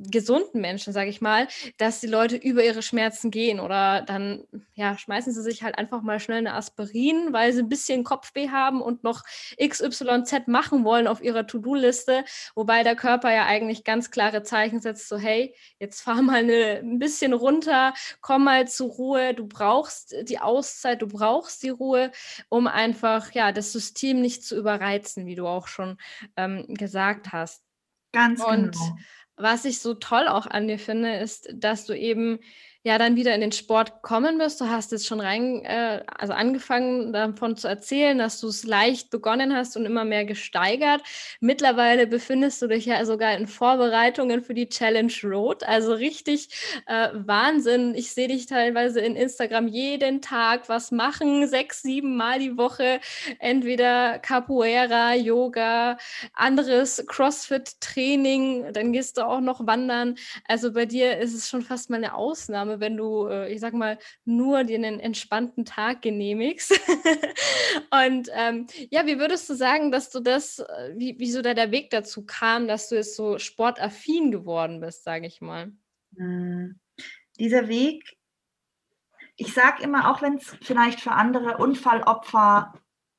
gesunden 0.09 0.61
Menschen, 0.61 0.93
sag 0.93 1.07
ich 1.07 1.21
mal, 1.21 1.47
dass 1.77 1.99
die 1.99 2.07
Leute 2.07 2.35
über 2.37 2.63
ihre 2.63 2.81
Schmerzen 2.81 3.31
gehen 3.31 3.59
oder 3.59 4.01
dann, 4.01 4.43
ja, 4.75 4.97
schmeißen 4.97 5.33
sie 5.33 5.41
sich 5.41 5.63
halt 5.63 5.77
einfach 5.77 6.01
mal 6.01 6.19
schnell 6.19 6.39
eine 6.39 6.53
Aspirin, 6.53 7.29
weil 7.33 7.53
sie 7.53 7.59
ein 7.61 7.69
bisschen 7.69 8.03
Kopfweh 8.03 8.49
haben 8.49 8.75
haben 8.75 8.82
und 8.82 9.03
noch 9.03 9.24
XYZ 9.62 10.48
machen 10.48 10.84
wollen 10.84 11.08
auf 11.08 11.22
ihrer 11.22 11.48
To-Do-Liste, 11.48 12.25
wobei 12.55 12.84
der 12.84 12.96
Körper 12.96 13.34
ja 13.34 13.46
eigentlich 13.46 13.84
ganz 13.84 14.12
klare 14.12 14.44
Zeichen 14.44 14.79
setzt, 14.79 15.08
so 15.08 15.17
hey, 15.17 15.55
jetzt 15.79 16.01
fahr 16.01 16.22
mal 16.22 16.39
eine, 16.39 16.79
ein 16.84 17.00
bisschen 17.00 17.34
runter, 17.34 17.94
komm 18.22 18.46
mal 18.46 18.67
zur 18.67 18.89
Ruhe, 18.89 19.34
du 19.34 19.48
brauchst 19.48 20.15
die 20.24 20.39
Auszeit, 20.39 21.01
du 21.01 21.08
brauchst 21.08 21.63
die 21.63 21.70
Ruhe, 21.70 22.12
um 22.50 22.67
einfach 22.67 23.32
ja 23.32 23.51
das 23.51 23.72
System 23.72 24.22
nicht 24.22 24.44
zu 24.44 24.58
überreizen, 24.58 25.25
wie 25.25 25.36
du 25.36 25.48
auch 25.48 25.67
schon 25.67 25.98
ähm, 26.36 26.65
gesagt 26.67 27.32
hast. 27.32 27.63
Ganz 28.12 28.44
und 28.44 28.72
genau. 28.72 28.98
was 29.36 29.65
ich 29.65 29.79
so 29.79 29.94
toll 29.94 30.27
auch 30.27 30.48
an 30.48 30.67
dir 30.67 30.79
finde, 30.79 31.17
ist, 31.17 31.50
dass 31.53 31.86
du 31.86 31.94
eben 31.94 32.39
ja 32.85 32.99
dann 32.99 33.15
wieder 33.15 33.33
in 33.33 33.41
den 33.41 33.51
Sport 33.51 34.03
kommen 34.03 34.37
wirst. 34.37 34.61
Du 34.61 34.69
hast 34.69 34.91
jetzt 34.91 35.07
schon 35.07 35.19
rein, 35.19 35.65
äh, 35.65 36.03
also 36.19 36.33
angefangen 36.33 37.11
davon 37.13 37.57
zu 37.57 37.67
erzählen, 37.67 38.15
dass 38.19 38.39
du 38.39 38.47
es 38.47 38.63
leicht 38.63 39.09
begonnen 39.09 39.55
hast 39.55 39.75
und 39.75 39.87
immer 39.87 40.05
mehr 40.05 40.23
gesteigert. 40.23 41.01
Mittlerweile 41.39 42.05
befindest 42.05 42.61
du 42.61 42.67
dich 42.67 42.85
ja 42.85 43.03
sogar 43.03 43.35
in 43.35 43.47
Vorbereitungen 43.47 44.43
für 44.43 44.53
die 44.53 44.69
Challenge 44.69 45.11
Road. 45.23 45.63
Also 45.63 45.93
richtig 45.93 46.49
äh, 46.85 47.09
Wahnsinn. 47.13 47.95
Ich 47.95 48.11
sehe 48.11 48.27
dich 48.27 48.45
teilweise 48.45 48.99
in 48.99 49.15
Instagram 49.15 49.67
jeden 49.67 50.21
Tag 50.21 50.69
was 50.69 50.91
machen, 50.91 51.47
sechs, 51.47 51.81
sieben 51.81 52.15
Mal 52.15 52.37
die 52.37 52.55
Woche. 52.55 52.99
Entweder 53.39 54.19
Capoeira, 54.19 55.15
Yoga, 55.15 55.97
anderes 56.33 57.03
CrossFit-Training. 57.07 58.73
Dann 58.73 58.93
gehst 58.93 59.17
du 59.17 59.25
auch 59.25 59.41
noch 59.41 59.65
wandern. 59.65 60.17
Also 60.47 60.71
bei 60.73 60.85
dir 60.85 61.17
ist 61.17 61.33
es 61.33 61.49
schon 61.49 61.63
fast 61.63 61.89
mal 61.89 61.97
eine 61.97 62.13
Ausnahme 62.13 62.75
wenn 62.79 62.98
du, 62.98 63.27
äh, 63.27 63.51
ich 63.51 63.60
sag 63.60 63.74
mal, 63.74 63.98
nur 64.24 64.63
dir 64.63 64.77
einen 64.77 65.00
entspannten 65.00 65.65
Tag 65.65 66.01
genehmigst. 66.01 66.72
und 67.91 68.29
ähm, 68.34 68.67
ja, 68.89 69.05
wie 69.05 69.20
würdest 69.20 69.50
du 69.50 69.53
sagen, 69.53 69.91
dass 69.91 70.10
du 70.10 70.20
das, 70.20 70.60
äh, 70.60 70.94
wie, 70.96 71.15
wieso 71.17 71.41
da 71.41 71.53
der 71.53 71.72
Weg 71.72 71.89
dazu 71.89 72.25
kam, 72.25 72.67
dass 72.67 72.89
du 72.89 72.96
jetzt 72.96 73.15
so 73.15 73.39
sportaffin 73.39 74.32
geworden 74.32 74.79
bist, 74.79 75.03
sage 75.03 75.27
ich 75.27 75.41
mal? 75.41 75.72
Hm. 76.15 76.79
Dieser 77.39 77.67
Weg, 77.67 78.17
ich 79.36 79.53
sage 79.53 79.84
immer, 79.84 80.10
auch 80.10 80.22
wenn 80.22 80.36
es 80.36 80.55
vielleicht 80.62 81.01
für 81.01 81.12
andere 81.12 81.58
Unfallopfer 81.58 82.74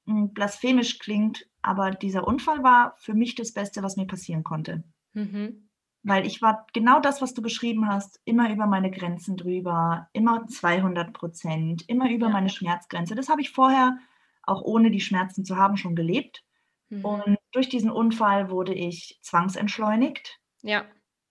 hm, 0.07 0.33
blasphemisch 0.33 0.99
klingt, 0.99 1.47
aber 1.63 1.91
dieser 1.91 2.27
Unfall 2.27 2.63
war 2.63 2.97
für 2.99 3.15
mich 3.15 3.35
das 3.35 3.53
Beste, 3.53 3.83
was 3.83 3.97
mir 3.97 4.07
passieren 4.07 4.45
konnte. 4.45 4.85
Mhm. 5.13 5.66
Weil 6.07 6.25
ich 6.25 6.41
war 6.41 6.69
genau 6.73 7.01
das, 7.01 7.21
was 7.21 7.35
du 7.35 7.43
beschrieben 7.43 7.89
hast, 7.89 8.21
immer 8.25 8.53
über 8.53 8.67
meine 8.67 8.93
Grenzen 8.93 9.37
drüber, 9.37 10.09
immer 10.13 10.47
200 10.47 11.13
Prozent, 11.13 11.89
immer 11.89 12.09
über 12.09 12.29
ja. 12.29 12.33
meine 12.33 12.49
Schmerzgrenze. 12.49 13.17
Das 13.17 13.29
habe 13.29 13.41
ich 13.41 13.51
vorher, 13.51 13.99
auch 14.45 14.63
ohne 14.63 14.93
die 14.93 15.01
Schmerzen 15.01 15.45
zu 15.45 15.57
haben, 15.57 15.77
schon 15.77 15.97
gelebt. 15.97 16.45
Mhm. 16.91 17.05
Und 17.05 17.39
durch 17.51 17.69
diesen 17.69 17.91
Unfall 17.91 18.51
wurde 18.51 18.73
ich 18.73 19.19
zwangsentschleunigt. 19.21 20.39
Ja. 20.63 20.85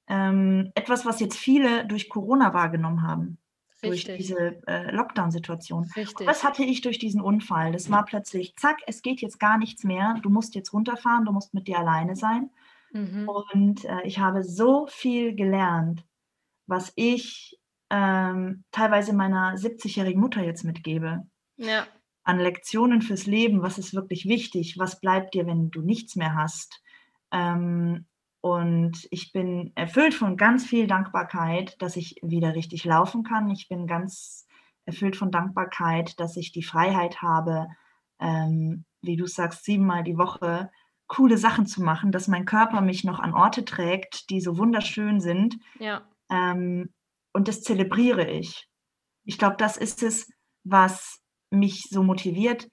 Ähm, 0.07 0.73
etwas, 0.75 1.05
was 1.05 1.21
jetzt 1.21 1.37
viele 1.37 1.85
durch 1.85 2.09
Corona 2.09 2.53
wahrgenommen 2.53 3.01
haben. 3.01 3.37
Richtig. 3.81 4.05
Durch 4.05 4.17
diese 4.17 4.67
äh, 4.67 4.91
Lockdown-Situation. 4.91 5.89
Das 6.25 6.43
hatte 6.43 6.65
ich 6.65 6.81
durch 6.81 6.99
diesen 6.99 7.21
Unfall. 7.21 7.71
Das 7.71 7.89
war 7.89 8.03
plötzlich, 8.03 8.57
zack, 8.57 8.79
es 8.87 9.01
geht 9.01 9.21
jetzt 9.21 9.39
gar 9.39 9.57
nichts 9.57 9.85
mehr. 9.85 10.19
Du 10.21 10.29
musst 10.29 10.53
jetzt 10.53 10.73
runterfahren, 10.73 11.23
du 11.23 11.31
musst 11.31 11.53
mit 11.53 11.69
dir 11.69 11.79
alleine 11.79 12.17
sein. 12.17 12.49
Mhm. 12.95 13.27
Und 13.27 13.83
äh, 13.83 14.03
ich 14.05 14.19
habe 14.19 14.43
so 14.43 14.87
viel 14.87 15.35
gelernt, 15.35 16.05
was 16.65 16.93
ich 16.95 17.59
ähm, 17.89 18.63
teilweise 18.71 19.11
meiner 19.11 19.55
70-jährigen 19.55 20.21
Mutter 20.21 20.41
jetzt 20.41 20.63
mitgebe. 20.63 21.23
Ja. 21.57 21.85
An 22.23 22.39
Lektionen 22.39 23.01
fürs 23.01 23.25
Leben, 23.25 23.61
was 23.61 23.77
ist 23.77 23.93
wirklich 23.93 24.25
wichtig, 24.27 24.79
was 24.79 25.01
bleibt 25.01 25.33
dir, 25.33 25.45
wenn 25.45 25.71
du 25.71 25.81
nichts 25.81 26.15
mehr 26.15 26.35
hast. 26.35 26.81
Ähm, 27.31 28.05
und 28.39 29.07
ich 29.11 29.33
bin 29.33 29.73
erfüllt 29.75 30.13
von 30.13 30.37
ganz 30.37 30.65
viel 30.65 30.87
Dankbarkeit, 30.87 31.75
dass 31.81 31.97
ich 31.97 32.15
wieder 32.21 32.55
richtig 32.55 32.85
laufen 32.85 33.23
kann. 33.23 33.49
Ich 33.49 33.67
bin 33.67 33.87
ganz 33.87 34.47
erfüllt 34.85 35.17
von 35.17 35.31
Dankbarkeit, 35.31 36.17
dass 36.19 36.37
ich 36.37 36.53
die 36.53 36.63
Freiheit 36.63 37.21
habe, 37.21 37.67
ähm, 38.19 38.85
wie 39.01 39.17
du 39.17 39.27
sagst, 39.27 39.65
siebenmal 39.65 40.03
die 40.03 40.17
Woche 40.17 40.69
coole 41.07 41.37
Sachen 41.37 41.65
zu 41.65 41.81
machen, 41.83 42.11
dass 42.11 42.27
mein 42.27 42.45
Körper 42.45 42.81
mich 42.81 43.03
noch 43.03 43.19
an 43.19 43.33
Orte 43.33 43.65
trägt, 43.65 44.29
die 44.29 44.41
so 44.41 44.57
wunderschön 44.57 45.19
sind. 45.19 45.57
Ja. 45.79 46.07
Ähm, 46.29 46.93
und 47.33 47.47
das 47.47 47.61
zelebriere 47.61 48.29
ich. 48.29 48.67
Ich 49.23 49.37
glaube, 49.37 49.57
das 49.57 49.77
ist 49.77 50.03
es, 50.03 50.31
was 50.63 51.21
mich 51.51 51.83
so 51.89 52.03
motiviert. 52.03 52.69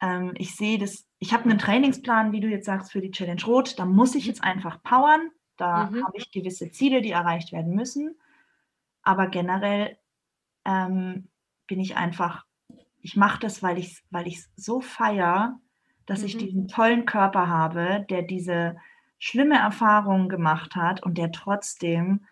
Ähm, 0.00 0.32
ich 0.36 0.54
sehe 0.54 0.78
das, 0.78 1.06
ich 1.18 1.32
habe 1.32 1.44
einen 1.44 1.58
Trainingsplan, 1.58 2.32
wie 2.32 2.40
du 2.40 2.48
jetzt 2.48 2.66
sagst, 2.66 2.92
für 2.92 3.00
die 3.00 3.10
Challenge 3.10 3.42
Rot. 3.44 3.78
Da 3.78 3.86
muss 3.86 4.14
ich 4.14 4.26
jetzt 4.26 4.42
einfach 4.42 4.82
powern. 4.82 5.30
Da 5.56 5.90
mhm. 5.90 6.04
habe 6.04 6.16
ich 6.16 6.30
gewisse 6.30 6.70
Ziele, 6.70 7.00
die 7.00 7.12
erreicht 7.12 7.52
werden 7.52 7.74
müssen. 7.74 8.18
Aber 9.02 9.28
generell 9.28 9.98
ähm, 10.64 11.28
bin 11.66 11.80
ich 11.80 11.96
einfach, 11.96 12.44
ich 13.00 13.16
mache 13.16 13.40
das, 13.40 13.62
weil 13.62 13.78
ich 13.78 13.92
es 13.92 14.02
weil 14.10 14.32
so 14.56 14.80
feiere, 14.80 15.58
dass 16.06 16.20
mhm. 16.20 16.26
ich 16.26 16.36
diesen 16.38 16.68
tollen 16.68 17.06
Körper 17.06 17.48
habe, 17.48 18.06
der 18.10 18.22
diese 18.22 18.76
schlimme 19.18 19.58
Erfahrungen 19.58 20.28
gemacht 20.28 20.74
hat 20.74 21.02
und 21.02 21.18
der 21.18 21.32
trotzdem 21.32 22.24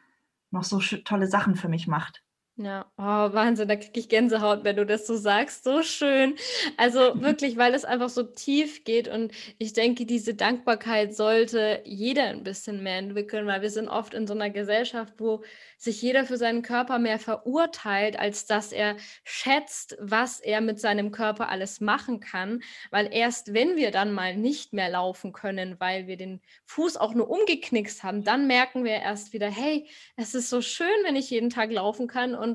noch 0.50 0.64
so 0.64 0.80
tolle 0.80 1.28
Sachen 1.28 1.54
für 1.54 1.68
mich 1.68 1.86
macht. 1.86 2.22
Ja, 2.62 2.84
oh, 2.98 3.02
Wahnsinn, 3.32 3.68
da 3.68 3.76
kriege 3.76 3.98
ich 3.98 4.10
Gänsehaut, 4.10 4.64
wenn 4.64 4.76
du 4.76 4.84
das 4.84 5.06
so 5.06 5.16
sagst. 5.16 5.64
So 5.64 5.82
schön. 5.82 6.34
Also 6.76 7.00
wirklich, 7.22 7.56
weil 7.56 7.72
es 7.72 7.86
einfach 7.86 8.10
so 8.10 8.22
tief 8.22 8.84
geht 8.84 9.08
und 9.08 9.32
ich 9.56 9.72
denke, 9.72 10.04
diese 10.04 10.34
Dankbarkeit 10.34 11.14
sollte 11.14 11.80
jeder 11.86 12.24
ein 12.24 12.44
bisschen 12.44 12.82
mehr 12.82 12.98
entwickeln, 12.98 13.46
weil 13.46 13.62
wir 13.62 13.70
sind 13.70 13.88
oft 13.88 14.12
in 14.12 14.26
so 14.26 14.34
einer 14.34 14.50
Gesellschaft, 14.50 15.14
wo 15.16 15.42
sich 15.78 16.02
jeder 16.02 16.26
für 16.26 16.36
seinen 16.36 16.60
Körper 16.60 16.98
mehr 16.98 17.18
verurteilt, 17.18 18.18
als 18.18 18.44
dass 18.44 18.72
er 18.72 18.96
schätzt, 19.24 19.96
was 19.98 20.38
er 20.40 20.60
mit 20.60 20.78
seinem 20.78 21.12
Körper 21.12 21.48
alles 21.48 21.80
machen 21.80 22.20
kann. 22.20 22.62
Weil 22.90 23.08
erst 23.10 23.54
wenn 23.54 23.76
wir 23.76 23.90
dann 23.90 24.12
mal 24.12 24.36
nicht 24.36 24.74
mehr 24.74 24.90
laufen 24.90 25.32
können, 25.32 25.76
weil 25.78 26.06
wir 26.06 26.18
den 26.18 26.42
Fuß 26.66 26.98
auch 26.98 27.14
nur 27.14 27.30
umgeknickst 27.30 28.02
haben, 28.02 28.22
dann 28.22 28.46
merken 28.46 28.84
wir 28.84 28.96
erst 28.96 29.32
wieder, 29.32 29.48
hey, 29.48 29.88
es 30.16 30.34
ist 30.34 30.50
so 30.50 30.60
schön, 30.60 30.88
wenn 31.04 31.16
ich 31.16 31.30
jeden 31.30 31.48
Tag 31.48 31.72
laufen 31.72 32.06
kann 32.06 32.34
und 32.34 32.49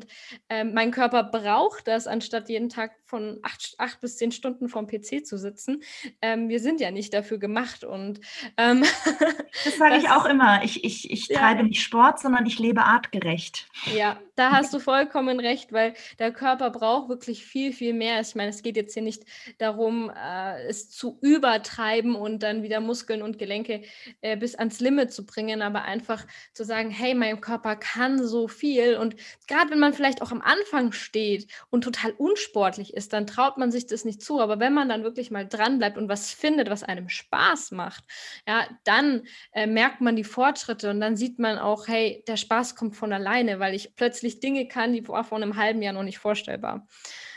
äh, 0.50 0.64
mein 0.64 0.92
Körper 0.92 1.24
braucht 1.24 1.88
das, 1.88 2.08
anstatt 2.08 2.50
jeden 2.50 2.70
Tag 2.70 2.92
von 3.06 3.40
acht, 3.44 3.76
acht 3.78 4.02
bis 4.02 4.18
zehn 4.18 4.32
Stunden 4.32 4.68
vorm 4.68 4.88
PC 4.88 5.26
zu 5.26 5.38
sitzen. 5.38 5.82
Ähm, 6.22 6.50
wir 6.50 6.60
sind 6.60 6.82
ja 6.82 6.92
nicht 6.92 7.14
dafür 7.14 7.38
gemacht 7.38 7.84
und 7.84 8.20
ähm, 8.58 8.84
das 9.64 9.78
sage 9.78 9.98
ich 9.98 10.10
auch 10.10 10.26
immer. 10.26 10.64
Ich, 10.64 10.84
ich, 10.84 11.12
ich 11.12 11.28
ja. 11.28 11.40
treibe 11.40 11.64
nicht 11.64 11.82
Sport, 11.82 12.20
sondern 12.20 12.46
ich 12.46 12.60
lebe 12.60 12.84
artgerecht. 12.84 13.68
Ja, 13.96 14.20
da 14.36 14.52
hast 14.52 14.74
du 14.74 14.80
vollkommen 14.80 15.40
recht, 15.40 15.72
weil 15.72 15.94
der 16.20 16.32
Körper 16.32 16.70
braucht 16.70 17.08
wirklich 17.10 17.46
viel, 17.46 17.72
viel 17.72 17.94
mehr. 17.94 18.20
Ich 18.20 18.36
meine, 18.36 18.50
es 18.50 18.64
geht 18.64 18.76
jetzt 18.76 18.94
hier 18.94 19.04
nicht 19.04 19.24
darum, 19.60 20.10
äh, 20.10 20.68
es 20.68 20.90
zu 20.90 21.18
übertreiben 21.22 22.16
und 22.16 22.44
dann 22.44 22.64
wieder 22.64 22.82
Muskeln 22.82 23.22
und 23.22 23.38
Gelenke 23.38 23.84
äh, 24.22 24.36
bis 24.36 24.56
ans 24.56 24.80
Limit 24.80 25.14
zu 25.14 25.26
bringen, 25.26 25.62
aber 25.62 25.84
einfach 25.84 26.26
zu 26.54 26.66
sagen, 26.66 26.90
hey, 26.90 27.14
mein 27.14 27.40
Körper 27.40 27.76
kann 27.76 28.26
so 28.26 28.48
viel. 28.48 28.98
Und 28.98 29.16
gerade 29.48 29.72
wenn 29.72 29.80
man 29.80 29.85
vielleicht 29.94 30.22
auch 30.22 30.32
am 30.32 30.42
Anfang 30.42 30.92
steht 30.92 31.52
und 31.70 31.84
total 31.84 32.12
unsportlich 32.12 32.94
ist, 32.94 33.14
dann 33.14 33.28
traut 33.28 33.58
man 33.58 33.72
sich 33.72 33.88
das 33.88 34.06
nicht 34.06 34.22
zu. 34.22 34.40
Aber 34.40 34.60
wenn 34.60 34.74
man 34.74 34.90
dann 34.90 35.04
wirklich 35.04 35.32
mal 35.32 35.48
dran 35.48 35.78
bleibt 35.78 35.98
und 35.98 36.10
was 36.10 36.32
findet, 36.32 36.70
was 36.70 36.84
einem 36.84 37.10
Spaß 37.10 37.72
macht, 37.72 38.04
ja, 38.48 38.68
dann 38.84 39.24
äh, 39.54 39.68
merkt 39.68 40.02
man 40.02 40.16
die 40.16 40.24
Fortschritte 40.24 40.90
und 40.90 41.00
dann 41.00 41.16
sieht 41.16 41.40
man 41.40 41.58
auch, 41.58 41.88
hey, 41.88 42.24
der 42.28 42.38
Spaß 42.38 42.76
kommt 42.76 42.96
von 42.96 43.14
alleine, 43.14 43.60
weil 43.60 43.74
ich 43.74 43.96
plötzlich 43.96 44.40
Dinge 44.40 44.68
kann, 44.68 44.94
die 44.94 45.04
vor, 45.04 45.24
vor 45.24 45.38
einem 45.38 45.56
halben 45.56 45.82
Jahr 45.82 45.94
noch 45.94 46.04
nicht 46.04 46.20
vorstellbar. 46.20 46.88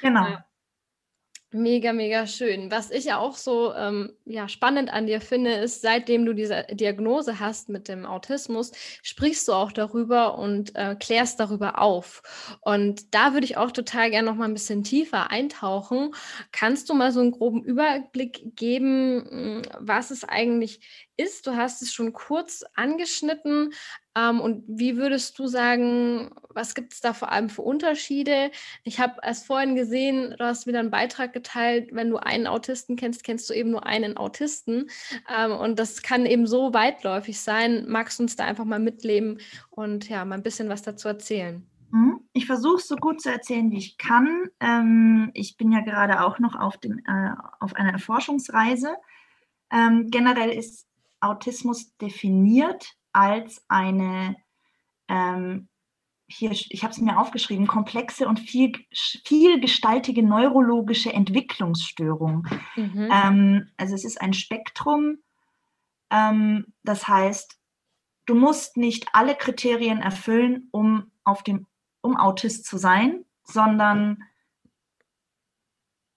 Genau. 0.00 0.26
Ja. 0.26 0.47
Mega, 1.50 1.94
mega 1.94 2.26
schön. 2.26 2.70
Was 2.70 2.90
ich 2.90 3.06
ja 3.06 3.16
auch 3.18 3.34
so 3.34 3.72
ähm, 3.74 4.12
ja, 4.26 4.48
spannend 4.48 4.92
an 4.92 5.06
dir 5.06 5.22
finde, 5.22 5.52
ist, 5.52 5.80
seitdem 5.80 6.26
du 6.26 6.34
diese 6.34 6.66
Diagnose 6.72 7.40
hast 7.40 7.70
mit 7.70 7.88
dem 7.88 8.04
Autismus, 8.04 8.70
sprichst 9.02 9.48
du 9.48 9.54
auch 9.54 9.72
darüber 9.72 10.36
und 10.38 10.76
äh, 10.76 10.94
klärst 10.94 11.40
darüber 11.40 11.80
auf. 11.80 12.22
Und 12.60 13.14
da 13.14 13.32
würde 13.32 13.46
ich 13.46 13.56
auch 13.56 13.70
total 13.70 14.10
gerne 14.10 14.28
noch 14.30 14.36
mal 14.36 14.44
ein 14.44 14.52
bisschen 14.52 14.84
tiefer 14.84 15.30
eintauchen. 15.30 16.14
Kannst 16.52 16.90
du 16.90 16.94
mal 16.94 17.12
so 17.12 17.20
einen 17.20 17.30
groben 17.32 17.64
Überblick 17.64 18.54
geben, 18.54 19.26
hm, 19.30 19.62
was 19.78 20.10
es 20.10 20.24
eigentlich 20.24 21.07
ist? 21.18 21.46
Du 21.46 21.56
hast 21.56 21.82
es 21.82 21.92
schon 21.92 22.12
kurz 22.12 22.64
angeschnitten, 22.74 23.74
ähm, 24.18 24.40
und 24.40 24.64
wie 24.66 24.96
würdest 24.96 25.38
du 25.38 25.46
sagen, 25.46 26.30
was 26.48 26.74
gibt 26.74 26.92
es 26.92 27.00
da 27.00 27.12
vor 27.12 27.30
allem 27.30 27.48
für 27.48 27.62
Unterschiede? 27.62 28.50
Ich 28.82 28.98
habe 28.98 29.20
erst 29.22 29.46
vorhin 29.46 29.76
gesehen, 29.76 30.34
du 30.38 30.44
hast 30.44 30.66
wieder 30.66 30.80
einen 30.80 30.90
Beitrag 30.90 31.32
geteilt, 31.32 31.90
wenn 31.92 32.10
du 32.10 32.16
einen 32.16 32.46
Autisten 32.46 32.96
kennst, 32.96 33.22
kennst 33.22 33.48
du 33.48 33.54
eben 33.54 33.70
nur 33.70 33.86
einen 33.86 34.16
Autisten. 34.16 34.90
Ähm, 35.34 35.52
und 35.52 35.78
das 35.78 36.02
kann 36.02 36.26
eben 36.26 36.46
so 36.46 36.74
weitläufig 36.74 37.40
sein. 37.40 37.84
Magst 37.88 38.18
du 38.18 38.24
uns 38.24 38.36
da 38.36 38.44
einfach 38.44 38.64
mal 38.64 38.80
mitleben 38.80 39.38
und 39.70 40.08
ja, 40.08 40.24
mal 40.24 40.36
ein 40.36 40.42
bisschen 40.42 40.68
was 40.68 40.82
dazu 40.82 41.08
erzählen? 41.08 41.64
Mhm. 41.90 42.20
Ich 42.32 42.46
versuche 42.46 42.76
es 42.76 42.88
so 42.88 42.96
gut 42.96 43.20
zu 43.20 43.30
erzählen, 43.30 43.70
wie 43.70 43.78
ich 43.78 43.98
kann. 43.98 44.48
Ähm, 44.60 45.30
ich 45.34 45.56
bin 45.56 45.70
ja 45.70 45.80
gerade 45.80 46.22
auch 46.24 46.38
noch 46.38 46.56
auf, 46.56 46.76
dem, 46.78 46.98
äh, 46.98 47.30
auf 47.60 47.74
einer 47.76 47.92
Erforschungsreise. 47.92 48.96
Ähm, 49.70 50.08
generell 50.10 50.50
ist 50.50 50.87
Autismus 51.20 51.96
definiert 51.96 52.94
als 53.12 53.64
eine, 53.68 54.36
ähm, 55.08 55.68
hier, 56.30 56.50
ich 56.50 56.82
habe 56.82 56.92
es 56.92 56.98
mir 56.98 57.18
aufgeschrieben, 57.18 57.66
komplexe 57.66 58.28
und 58.28 58.38
viel, 58.38 58.72
vielgestaltige 59.24 60.22
neurologische 60.22 61.12
Entwicklungsstörung. 61.12 62.46
Mhm. 62.76 63.08
Ähm, 63.10 63.70
also 63.78 63.94
es 63.94 64.04
ist 64.04 64.20
ein 64.20 64.34
Spektrum, 64.34 65.18
ähm, 66.10 66.66
das 66.84 67.08
heißt, 67.08 67.58
du 68.26 68.34
musst 68.34 68.76
nicht 68.76 69.08
alle 69.12 69.34
Kriterien 69.34 70.00
erfüllen, 70.00 70.68
um, 70.70 71.10
auf 71.24 71.42
dem, 71.42 71.66
um 72.00 72.16
Autist 72.16 72.66
zu 72.66 72.78
sein, 72.78 73.24
sondern 73.44 74.22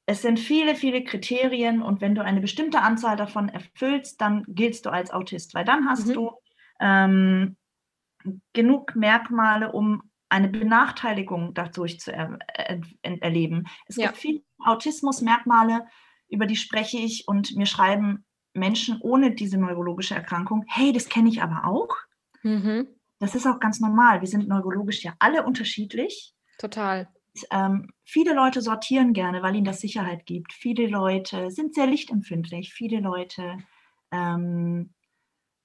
es 0.05 0.22
sind 0.22 0.39
viele, 0.39 0.75
viele 0.75 1.03
Kriterien 1.03 1.81
und 1.81 2.01
wenn 2.01 2.15
du 2.15 2.24
eine 2.24 2.41
bestimmte 2.41 2.81
Anzahl 2.81 3.15
davon 3.15 3.50
erfüllst, 3.50 4.20
dann 4.20 4.43
giltst 4.48 4.86
du 4.86 4.89
als 4.89 5.12
Autist, 5.12 5.53
weil 5.53 5.65
dann 5.65 5.88
hast 5.88 6.08
mhm. 6.08 6.13
du 6.13 6.31
ähm, 6.79 7.58
genug 8.53 8.96
Merkmale, 8.96 9.72
um 9.72 10.03
eine 10.29 10.48
Benachteiligung 10.48 11.53
dadurch 11.53 12.00
zu 12.00 12.13
er, 12.13 12.39
er, 12.48 12.81
erleben. 13.03 13.65
Es 13.88 13.98
ja. 13.98 14.08
gibt 14.08 14.17
viele 14.17 14.41
Autismusmerkmale, 14.60 15.86
über 16.29 16.46
die 16.46 16.55
spreche 16.55 16.98
ich 16.98 17.27
und 17.27 17.55
mir 17.55 17.65
schreiben 17.65 18.25
Menschen 18.53 19.00
ohne 19.01 19.31
diese 19.31 19.58
neurologische 19.58 20.15
Erkrankung, 20.15 20.65
hey, 20.67 20.93
das 20.93 21.10
kenne 21.10 21.29
ich 21.29 21.41
aber 21.41 21.65
auch. 21.65 21.96
Mhm. 22.43 22.88
Das 23.20 23.36
ist 23.36 23.46
auch 23.46 23.60
ganz 23.60 23.79
normal. 23.79 24.22
Wir 24.22 24.27
sind 24.27 24.48
neurologisch 24.48 25.03
ja 25.03 25.13
alle 25.20 25.43
unterschiedlich. 25.43 26.34
Total. 26.58 27.08
Ähm, 27.50 27.91
viele 28.03 28.33
Leute 28.33 28.61
sortieren 28.61 29.13
gerne, 29.13 29.41
weil 29.41 29.55
ihnen 29.55 29.65
das 29.65 29.79
Sicherheit 29.79 30.25
gibt. 30.25 30.53
Viele 30.53 30.88
Leute 30.88 31.50
sind 31.51 31.73
sehr 31.73 31.88
lichtempfindlich. 31.88 32.73
Viele 32.73 33.00
Leute 33.00 33.57
ähm, 34.11 34.93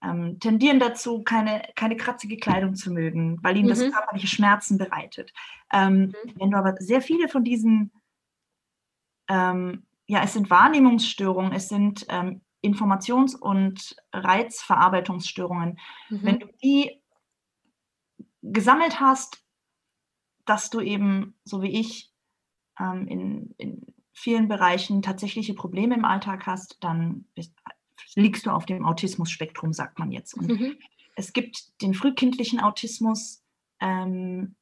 ähm, 0.03 0.39
tendieren 0.41 0.79
dazu, 0.79 1.23
keine, 1.23 1.63
keine 1.75 1.97
kratzige 1.97 2.37
Kleidung 2.37 2.75
zu 2.75 2.93
mögen, 2.93 3.39
weil 3.43 3.57
ihnen 3.57 3.67
mhm. 3.67 3.71
das 3.71 3.91
körperliche 3.91 4.27
Schmerzen 4.27 4.79
bereitet. 4.79 5.33
Ähm, 5.73 6.07
mhm. 6.07 6.15
Wenn 6.37 6.51
du 6.51 6.59
aber 6.59 6.75
sehr 6.79 7.01
viele 7.01 7.29
von 7.29 7.45
diesen, 7.45 7.93
ähm, 9.29 9.87
ja, 10.07 10.23
es 10.23 10.35
sind 10.35 10.51
Wahrnehmungsstörungen, 10.51 11.53
es 11.53 11.69
sind 11.69 12.07
ähm, 12.09 12.43
Informations- 12.63 13.35
und 13.35 13.97
Reizverarbeitungsstörungen, 14.13 15.79
mhm. 16.11 16.21
wenn 16.23 16.39
du 16.41 16.47
die 16.63 17.03
gesammelt 18.43 19.01
hast, 19.01 19.43
dass 20.47 20.71
du 20.71 20.81
eben, 20.81 21.35
so 21.45 21.63
wie 21.63 21.79
ich, 21.79 22.13
ähm, 22.79 23.07
in, 23.07 23.55
in 23.59 23.95
vielen 24.13 24.49
Bereichen 24.49 25.03
tatsächliche 25.03 25.55
Probleme 25.55 25.95
im 25.95 26.05
Alltag 26.05 26.47
hast, 26.47 26.79
dann 26.81 27.27
bist, 27.35 27.55
liegst 28.15 28.47
du 28.47 28.51
auf 28.51 28.67
dem 28.67 28.85
Autismus-Spektrum, 28.85 29.73
sagt 29.73 29.99
man 29.99 30.11
jetzt. 30.11 30.35
Und 30.35 30.49
mhm. 30.49 30.77
es 31.17 31.33
gibt 31.33 31.81
den 31.83 31.95
frühkindlichen 31.95 32.61
Autismus, 32.61 33.43
ähm, 33.81 34.57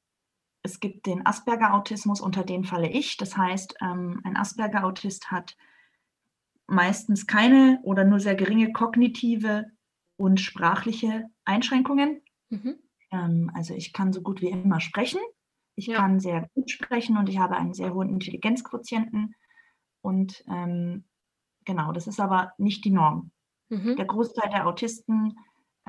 es 0.63 0.81
gibt 0.81 1.07
den 1.07 1.27
Asperger-Autismus, 1.27 2.21
unter 2.21 2.43
den 2.43 2.65
falle 2.65 2.91
ich. 2.91 3.19
Das 3.19 3.37
heißt, 3.37 3.77
ähm, 3.83 4.21
ein 4.25 4.37
Asperger-Autist 4.37 5.31
hat 5.31 5.57
meistens 6.67 7.27
keine 7.27 7.81
oder 7.83 8.05
nur 8.05 8.19
sehr 8.19 8.35
geringe 8.35 8.73
kognitive 8.73 9.67
und 10.17 10.41
sprachliche 10.41 11.27
Einschränkungen. 11.45 12.23
Mhm. 12.49 12.79
Ähm, 13.11 13.51
also 13.55 13.75
ich 13.75 13.93
kann 13.93 14.13
so 14.13 14.23
gut 14.23 14.41
wie 14.41 14.49
immer 14.49 14.81
sprechen. 14.81 15.21
Ich 15.77 15.87
ja. 15.87 15.97
kann 15.97 16.21
sehr 16.21 16.49
gut 16.55 16.71
sprechen 16.71 17.17
und 17.17 17.29
ich 17.29 17.39
habe 17.39 17.57
einen 17.57 17.75
sehr 17.75 17.95
hohen 17.95 18.09
Intelligenzquotienten. 18.09 19.35
Und 20.03 20.45
ähm, 20.49 21.05
genau, 21.65 21.93
das 21.93 22.07
ist 22.07 22.21
aber 22.21 22.53
nicht 22.59 22.85
die 22.85 22.91
Norm. 22.91 23.31
Mhm. 23.69 23.97
Der 23.97 24.05
Großteil 24.05 24.51
der 24.51 24.67
Autisten, 24.67 25.39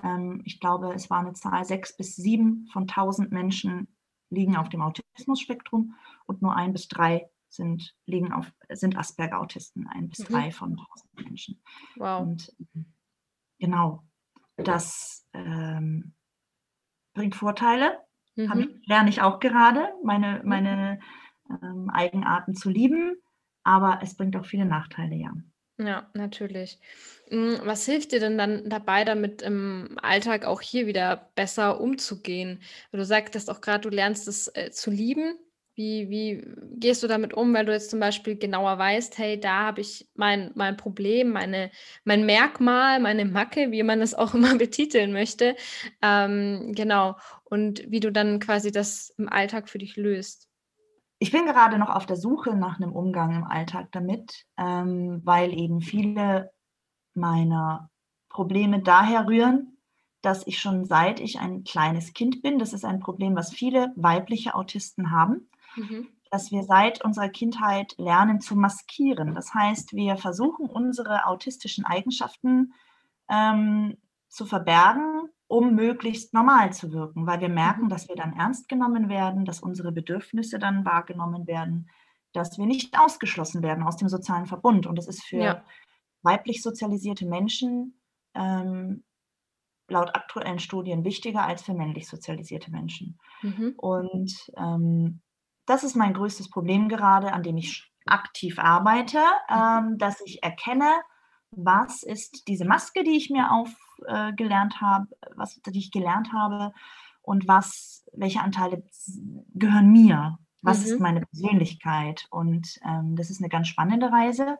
ähm, 0.03 0.41
ich 0.45 0.59
glaube, 0.59 0.93
es 0.93 1.09
war 1.09 1.19
eine 1.19 1.33
Zahl, 1.33 1.65
sechs 1.65 1.95
bis 1.95 2.15
sieben 2.15 2.67
von 2.71 2.87
tausend 2.87 3.31
Menschen 3.31 3.87
liegen 4.29 4.55
auf 4.55 4.69
dem 4.69 4.81
Autismus-Spektrum 4.81 5.95
und 6.25 6.41
nur 6.41 6.55
ein 6.55 6.73
bis 6.73 6.87
drei 6.87 7.29
sind, 7.49 7.95
liegen 8.05 8.33
auf, 8.33 8.51
sind 8.69 8.97
Asperger-Autisten, 8.97 9.87
ein 9.87 10.09
bis 10.09 10.19
mhm. 10.19 10.33
drei 10.33 10.51
von 10.51 10.77
tausend 10.77 11.13
Menschen. 11.15 11.61
Wow. 11.95 12.21
Und 12.21 12.55
genau, 13.59 14.03
das 14.57 15.27
ähm, 15.33 16.13
bringt 17.13 17.35
Vorteile. 17.35 17.99
Mhm. 18.35 18.77
Ich, 18.81 18.87
lerne 18.87 19.09
ich 19.09 19.21
auch 19.21 19.39
gerade, 19.39 19.89
meine, 20.03 20.41
mhm. 20.41 20.49
meine 20.49 20.99
ähm, 21.49 21.89
Eigenarten 21.89 22.55
zu 22.55 22.69
lieben, 22.69 23.15
aber 23.63 23.99
es 24.01 24.15
bringt 24.15 24.35
auch 24.35 24.45
viele 24.45 24.65
Nachteile, 24.65 25.15
ja. 25.15 25.31
Ja, 25.77 26.09
natürlich. 26.13 26.79
Hm, 27.27 27.59
was 27.63 27.85
hilft 27.85 28.13
dir 28.13 28.21
denn 28.21 28.37
dann 28.37 28.69
dabei, 28.69 29.03
damit 29.03 29.41
im 29.41 29.97
Alltag 30.01 30.45
auch 30.45 30.61
hier 30.61 30.87
wieder 30.87 31.31
besser 31.35 31.81
umzugehen? 31.81 32.61
Du 32.93 33.03
sagtest 33.03 33.49
auch 33.49 33.59
gerade, 33.59 33.81
du 33.81 33.93
lernst 33.93 34.27
es 34.29 34.47
äh, 34.55 34.71
zu 34.71 34.89
lieben. 34.89 35.37
Wie, 35.75 36.09
wie 36.09 36.41
gehst 36.79 37.03
du 37.03 37.07
damit 37.07 37.33
um, 37.33 37.53
weil 37.53 37.65
du 37.65 37.73
jetzt 37.73 37.89
zum 37.89 37.99
Beispiel 37.99 38.37
genauer 38.37 38.77
weißt, 38.77 39.17
hey, 39.17 39.39
da 39.39 39.63
habe 39.63 39.81
ich 39.81 40.09
mein, 40.15 40.51
mein 40.55 40.77
Problem, 40.77 41.31
meine, 41.31 41.69
mein 42.05 42.25
Merkmal, 42.25 43.01
meine 43.01 43.25
Macke, 43.25 43.71
wie 43.71 43.83
man 43.83 44.01
es 44.01 44.13
auch 44.13 44.33
immer 44.33 44.55
betiteln 44.55 45.11
möchte. 45.11 45.55
Ähm, 46.01 46.71
genau. 46.73 47.17
Und 47.43 47.83
wie 47.91 47.99
du 47.99 48.11
dann 48.11 48.39
quasi 48.39 48.71
das 48.71 49.13
im 49.17 49.27
Alltag 49.27 49.69
für 49.69 49.77
dich 49.77 49.97
löst. 49.97 50.47
Ich 51.19 51.31
bin 51.31 51.45
gerade 51.45 51.77
noch 51.77 51.89
auf 51.89 52.05
der 52.05 52.17
Suche 52.17 52.55
nach 52.55 52.79
einem 52.79 52.91
Umgang 52.91 53.35
im 53.35 53.43
Alltag 53.43 53.87
damit, 53.91 54.45
ähm, 54.57 55.21
weil 55.23 55.53
eben 55.53 55.81
viele 55.81 56.51
meiner 57.13 57.89
Probleme 58.29 58.81
daher 58.81 59.27
rühren, 59.27 59.77
dass 60.21 60.45
ich 60.47 60.59
schon 60.59 60.85
seit 60.85 61.19
ich 61.19 61.39
ein 61.39 61.63
kleines 61.63 62.13
Kind 62.13 62.41
bin, 62.41 62.59
das 62.59 62.73
ist 62.73 62.83
ein 62.83 62.99
Problem, 62.99 63.35
was 63.35 63.53
viele 63.53 63.93
weibliche 63.95 64.55
Autisten 64.55 65.11
haben, 65.11 65.49
mhm. 65.75 66.07
dass 66.31 66.51
wir 66.51 66.63
seit 66.63 67.03
unserer 67.03 67.29
Kindheit 67.29 67.95
lernen 67.97 68.39
zu 68.41 68.55
maskieren. 68.55 69.35
Das 69.35 69.53
heißt, 69.53 69.93
wir 69.93 70.17
versuchen 70.17 70.69
unsere 70.69 71.25
autistischen 71.27 71.85
Eigenschaften 71.85 72.73
ähm, 73.29 73.97
zu 74.27 74.45
verbergen, 74.45 75.29
um 75.47 75.75
möglichst 75.75 76.33
normal 76.33 76.73
zu 76.73 76.91
wirken, 76.91 77.27
weil 77.27 77.39
wir 77.39 77.49
merken, 77.49 77.85
mhm. 77.85 77.89
dass 77.89 78.09
wir 78.09 78.15
dann 78.15 78.33
ernst 78.33 78.67
genommen 78.67 79.09
werden, 79.09 79.45
dass 79.45 79.61
unsere 79.61 79.91
Bedürfnisse 79.91 80.59
dann 80.59 80.85
wahrgenommen 80.85 81.47
werden, 81.47 81.89
dass 82.33 82.57
wir 82.57 82.65
nicht 82.65 82.99
ausgeschlossen 82.99 83.63
werden 83.63 83.83
aus 83.83 83.97
dem 83.97 84.09
sozialen 84.09 84.45
Verbund. 84.45 84.87
Und 84.87 84.97
das 84.97 85.07
ist 85.07 85.23
für 85.23 85.37
ja. 85.37 85.63
weiblich 86.21 86.61
sozialisierte 86.61 87.25
Menschen 87.25 88.01
ähm, 88.33 89.03
laut 89.87 90.15
aktuellen 90.15 90.59
Studien 90.59 91.03
wichtiger 91.03 91.43
als 91.43 91.61
für 91.61 91.73
männlich 91.73 92.07
sozialisierte 92.07 92.71
Menschen. 92.71 93.19
Mhm. 93.41 93.73
Und 93.77 94.51
ähm, 94.57 95.21
das 95.65 95.83
ist 95.83 95.95
mein 95.95 96.13
größtes 96.13 96.49
Problem 96.49 96.89
gerade, 96.89 97.33
an 97.33 97.43
dem 97.43 97.57
ich 97.57 97.91
aktiv 98.05 98.59
arbeite, 98.59 99.19
mhm. 99.49 99.55
ähm, 99.55 99.97
dass 99.97 100.21
ich 100.21 100.43
erkenne, 100.43 100.91
was 101.51 102.03
ist 102.03 102.47
diese 102.47 102.65
Maske, 102.65 103.03
die 103.03 103.17
ich 103.17 103.29
mir 103.29 103.51
auf 103.51 103.69
äh, 104.07 104.33
habe, 104.35 105.07
was 105.35 105.59
die 105.61 105.79
ich 105.79 105.91
gelernt 105.91 106.33
habe 106.33 106.73
und 107.21 107.47
was, 107.47 108.05
welche 108.13 108.41
Anteile 108.41 108.83
gehören 109.53 109.91
mir, 109.91 110.37
was 110.61 110.79
mhm. 110.79 110.85
ist 110.85 110.99
meine 110.99 111.21
Persönlichkeit. 111.21 112.27
Und 112.29 112.79
ähm, 112.85 113.15
das 113.15 113.29
ist 113.29 113.39
eine 113.39 113.49
ganz 113.49 113.67
spannende 113.67 114.11
Reise, 114.11 114.57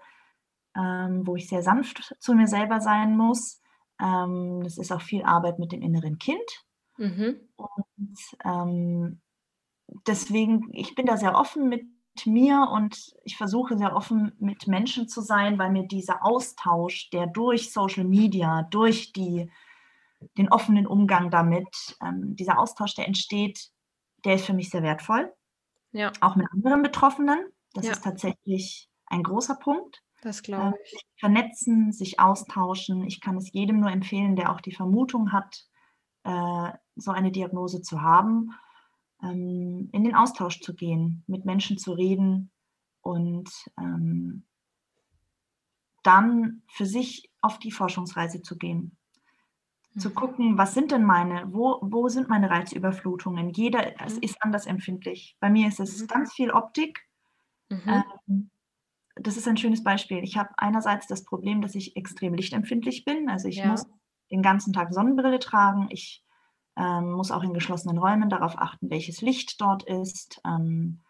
ähm, 0.76 1.28
wo 1.28 1.36
ich 1.36 1.48
sehr 1.48 1.64
sanft 1.64 2.16
zu 2.20 2.34
mir 2.34 2.48
selber 2.48 2.80
sein 2.80 3.18
muss. 3.18 3.62
Ähm, 4.02 4.62
das 4.64 4.78
ist 4.78 4.92
auch 4.92 5.02
viel 5.02 5.24
Arbeit 5.24 5.60
mit 5.60 5.72
dem 5.72 5.82
inneren 5.82 6.18
Kind. 6.18 6.66
Mhm. 6.98 7.40
Und 7.56 8.18
ähm, 8.44 9.22
deswegen, 10.08 10.70
ich 10.74 10.96
bin 10.96 11.06
da 11.06 11.18
sehr 11.18 11.36
offen 11.36 11.70
mit 11.70 11.86
mir 12.26 12.70
und 12.72 13.14
ich 13.24 13.36
versuche 13.36 13.78
sehr 13.78 13.96
offen 13.96 14.32
mit 14.40 14.68
Menschen 14.68 15.08
zu 15.08 15.22
sein, 15.22 15.60
weil 15.60 15.72
mir 15.72 15.86
dieser 15.88 16.24
Austausch, 16.24 17.10
der 17.10 17.28
durch 17.28 17.74
Social 17.74 18.06
Media, 18.06 18.64
durch 18.72 19.12
die, 19.12 19.52
den 20.38 20.50
offenen 20.50 20.88
Umgang 20.88 21.30
damit, 21.30 21.98
ähm, 22.02 22.36
dieser 22.36 22.58
Austausch, 22.58 22.96
der 22.96 23.08
entsteht, 23.08 23.70
der 24.24 24.36
ist 24.36 24.46
für 24.46 24.54
mich 24.54 24.70
sehr 24.70 24.82
wertvoll. 24.82 25.34
Ja. 25.92 26.12
Auch 26.22 26.36
mit 26.36 26.48
anderen 26.52 26.82
Betroffenen. 26.82 27.40
Das 27.74 27.86
ja. 27.86 27.92
ist 27.92 28.04
tatsächlich 28.04 28.90
ein 29.08 29.24
großer 29.24 29.56
Punkt. 29.56 30.02
Das 30.22 30.42
glaube 30.42 30.76
ich. 30.84 30.92
Sich 30.92 31.06
vernetzen, 31.20 31.92
sich 31.92 32.20
austauschen. 32.20 33.06
Ich 33.06 33.22
kann 33.22 33.38
es 33.38 33.52
jedem 33.52 33.80
nur 33.80 33.92
empfehlen, 33.92 34.36
der 34.36 34.52
auch 34.52 34.62
die 34.62 34.74
Vermutung 34.74 35.32
hat, 35.32 35.66
äh, 36.24 36.72
so 36.96 37.12
eine 37.12 37.32
Diagnose 37.32 37.82
zu 37.82 38.02
haben, 38.02 38.52
ähm, 39.22 39.90
in 39.92 40.04
den 40.04 40.16
Austausch 40.16 40.62
zu 40.62 40.74
gehen, 40.74 41.24
mit 41.28 41.46
Menschen 41.46 41.78
zu 41.78 41.94
reden 41.94 42.52
und 43.02 43.50
ähm, 43.80 44.44
dann 46.04 46.62
für 46.68 46.86
sich 46.86 47.32
auf 47.42 47.60
die 47.60 47.72
Forschungsreise 47.72 48.42
zu 48.42 48.58
gehen. 48.58 48.98
Mhm. 49.94 50.00
Zu 50.00 50.10
gucken, 50.12 50.58
was 50.58 50.74
sind 50.74 50.92
denn 50.92 51.04
meine, 51.04 51.48
wo, 51.52 51.80
wo 51.82 52.10
sind 52.10 52.30
meine 52.30 52.50
Reizüberflutungen? 52.50 53.50
Jeder 53.52 53.92
mhm. 53.92 54.20
ist 54.22 54.42
anders 54.42 54.66
empfindlich. 54.66 55.38
Bei 55.40 55.50
mir 55.50 55.68
ist 55.68 55.80
es 55.80 56.02
mhm. 56.02 56.08
ganz 56.08 56.34
viel 56.34 56.52
Optik. 56.52 57.08
Mhm. 57.70 58.04
Ähm, 58.28 58.50
das 59.16 59.38
ist 59.38 59.48
ein 59.48 59.58
schönes 59.58 59.84
Beispiel. 59.84 60.24
Ich 60.24 60.38
habe 60.38 60.50
einerseits 60.58 61.08
das 61.08 61.24
Problem, 61.24 61.62
dass 61.62 61.76
ich 61.76 61.96
extrem 61.96 62.34
lichtempfindlich 62.34 63.06
bin. 63.06 63.30
Also 63.30 63.48
ich 63.48 63.58
ja. 63.58 63.68
muss 63.68 63.86
den 64.30 64.42
ganzen 64.42 64.74
Tag 64.74 64.94
Sonnenbrille 64.94 65.40
tragen. 65.40 65.88
Ich 65.90 66.25
ähm, 66.78 67.12
muss 67.12 67.32
auch 67.32 67.44
in 67.44 67.54
geschlossenen 67.54 67.98
Räumen 67.98 68.30
darauf 68.30 68.58
achten, 68.58 68.90
welches 68.90 69.22
Licht 69.22 69.60
dort 69.62 69.84
ist. 69.84 70.42
Ähm, 70.46 71.02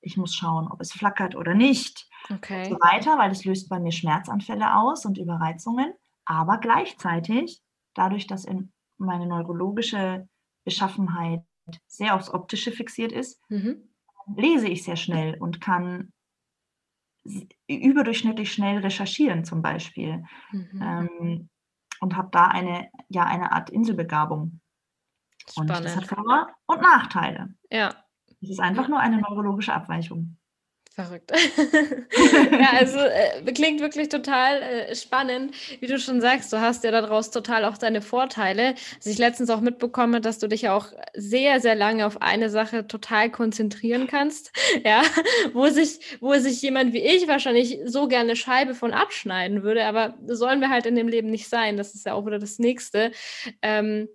ich 0.00 0.16
muss 0.16 0.34
schauen, 0.34 0.68
ob 0.68 0.80
es 0.80 0.92
flackert 0.92 1.34
oder 1.36 1.54
nicht 1.54 2.08
okay. 2.30 2.64
und 2.64 2.70
so 2.70 2.80
weiter, 2.80 3.18
weil 3.18 3.30
es 3.30 3.44
löst 3.44 3.68
bei 3.68 3.78
mir 3.78 3.92
Schmerzanfälle 3.92 4.76
aus 4.76 5.04
und 5.04 5.18
Überreizungen. 5.18 5.92
Aber 6.24 6.58
gleichzeitig, 6.58 7.62
dadurch, 7.94 8.26
dass 8.26 8.44
in 8.44 8.72
meine 8.96 9.26
neurologische 9.26 10.28
Beschaffenheit 10.64 11.42
sehr 11.86 12.14
aufs 12.14 12.30
Optische 12.30 12.72
fixiert 12.72 13.12
ist, 13.12 13.40
mhm. 13.50 13.90
lese 14.36 14.68
ich 14.68 14.84
sehr 14.84 14.96
schnell 14.96 15.36
und 15.38 15.60
kann 15.60 16.12
überdurchschnittlich 17.68 18.52
schnell 18.52 18.78
recherchieren 18.78 19.44
zum 19.44 19.62
Beispiel 19.62 20.24
mhm. 20.52 20.80
ähm, 20.82 21.48
und 22.00 22.16
habe 22.16 22.28
da 22.32 22.46
eine, 22.46 22.88
ja, 23.08 23.24
eine 23.24 23.52
Art 23.52 23.70
Inselbegabung. 23.70 24.60
Spannend. 25.52 25.76
Und 25.76 25.84
das 25.84 25.96
hat 25.96 26.06
Vor- 26.06 26.48
und 26.66 26.82
Nachteile. 26.82 27.54
Ja. 27.70 27.94
Es 28.42 28.50
ist 28.50 28.60
einfach 28.60 28.88
nur 28.88 29.00
eine 29.00 29.18
neurologische 29.18 29.72
Abweichung. 29.74 30.36
Verrückt. 30.92 31.30
ja, 32.52 32.72
also 32.72 32.98
äh, 32.98 33.52
klingt 33.52 33.80
wirklich 33.80 34.08
total 34.08 34.60
äh, 34.60 34.94
spannend. 34.96 35.54
Wie 35.78 35.86
du 35.86 35.98
schon 36.00 36.20
sagst, 36.20 36.52
du 36.52 36.60
hast 36.60 36.82
ja 36.82 36.90
daraus 36.90 37.30
total 37.30 37.64
auch 37.64 37.78
deine 37.78 38.02
Vorteile. 38.02 38.74
Dass 38.96 39.06
ich 39.06 39.18
letztens 39.18 39.50
auch 39.50 39.60
mitbekomme, 39.60 40.20
dass 40.20 40.40
du 40.40 40.48
dich 40.48 40.62
ja 40.62 40.74
auch 40.76 40.88
sehr, 41.14 41.60
sehr 41.60 41.76
lange 41.76 42.06
auf 42.06 42.20
eine 42.20 42.50
Sache 42.50 42.86
total 42.86 43.30
konzentrieren 43.30 44.06
kannst. 44.06 44.50
Ja, 44.84 45.02
wo 45.52 45.66
sich, 45.68 45.98
wo 46.20 46.34
sich 46.34 46.62
jemand 46.62 46.92
wie 46.92 47.00
ich 47.00 47.28
wahrscheinlich 47.28 47.80
so 47.84 48.08
gerne 48.08 48.34
Scheibe 48.36 48.74
von 48.74 48.92
abschneiden 48.92 49.62
würde, 49.62 49.84
aber 49.84 50.14
sollen 50.26 50.60
wir 50.60 50.70
halt 50.70 50.86
in 50.86 50.94
dem 50.94 51.08
Leben 51.08 51.28
nicht 51.28 51.48
sein. 51.48 51.76
Das 51.76 51.94
ist 51.94 52.06
ja 52.06 52.14
auch 52.14 52.24
wieder 52.24 52.38
das 52.38 52.58
Nächste. 52.58 53.10
Ähm, 53.62 54.08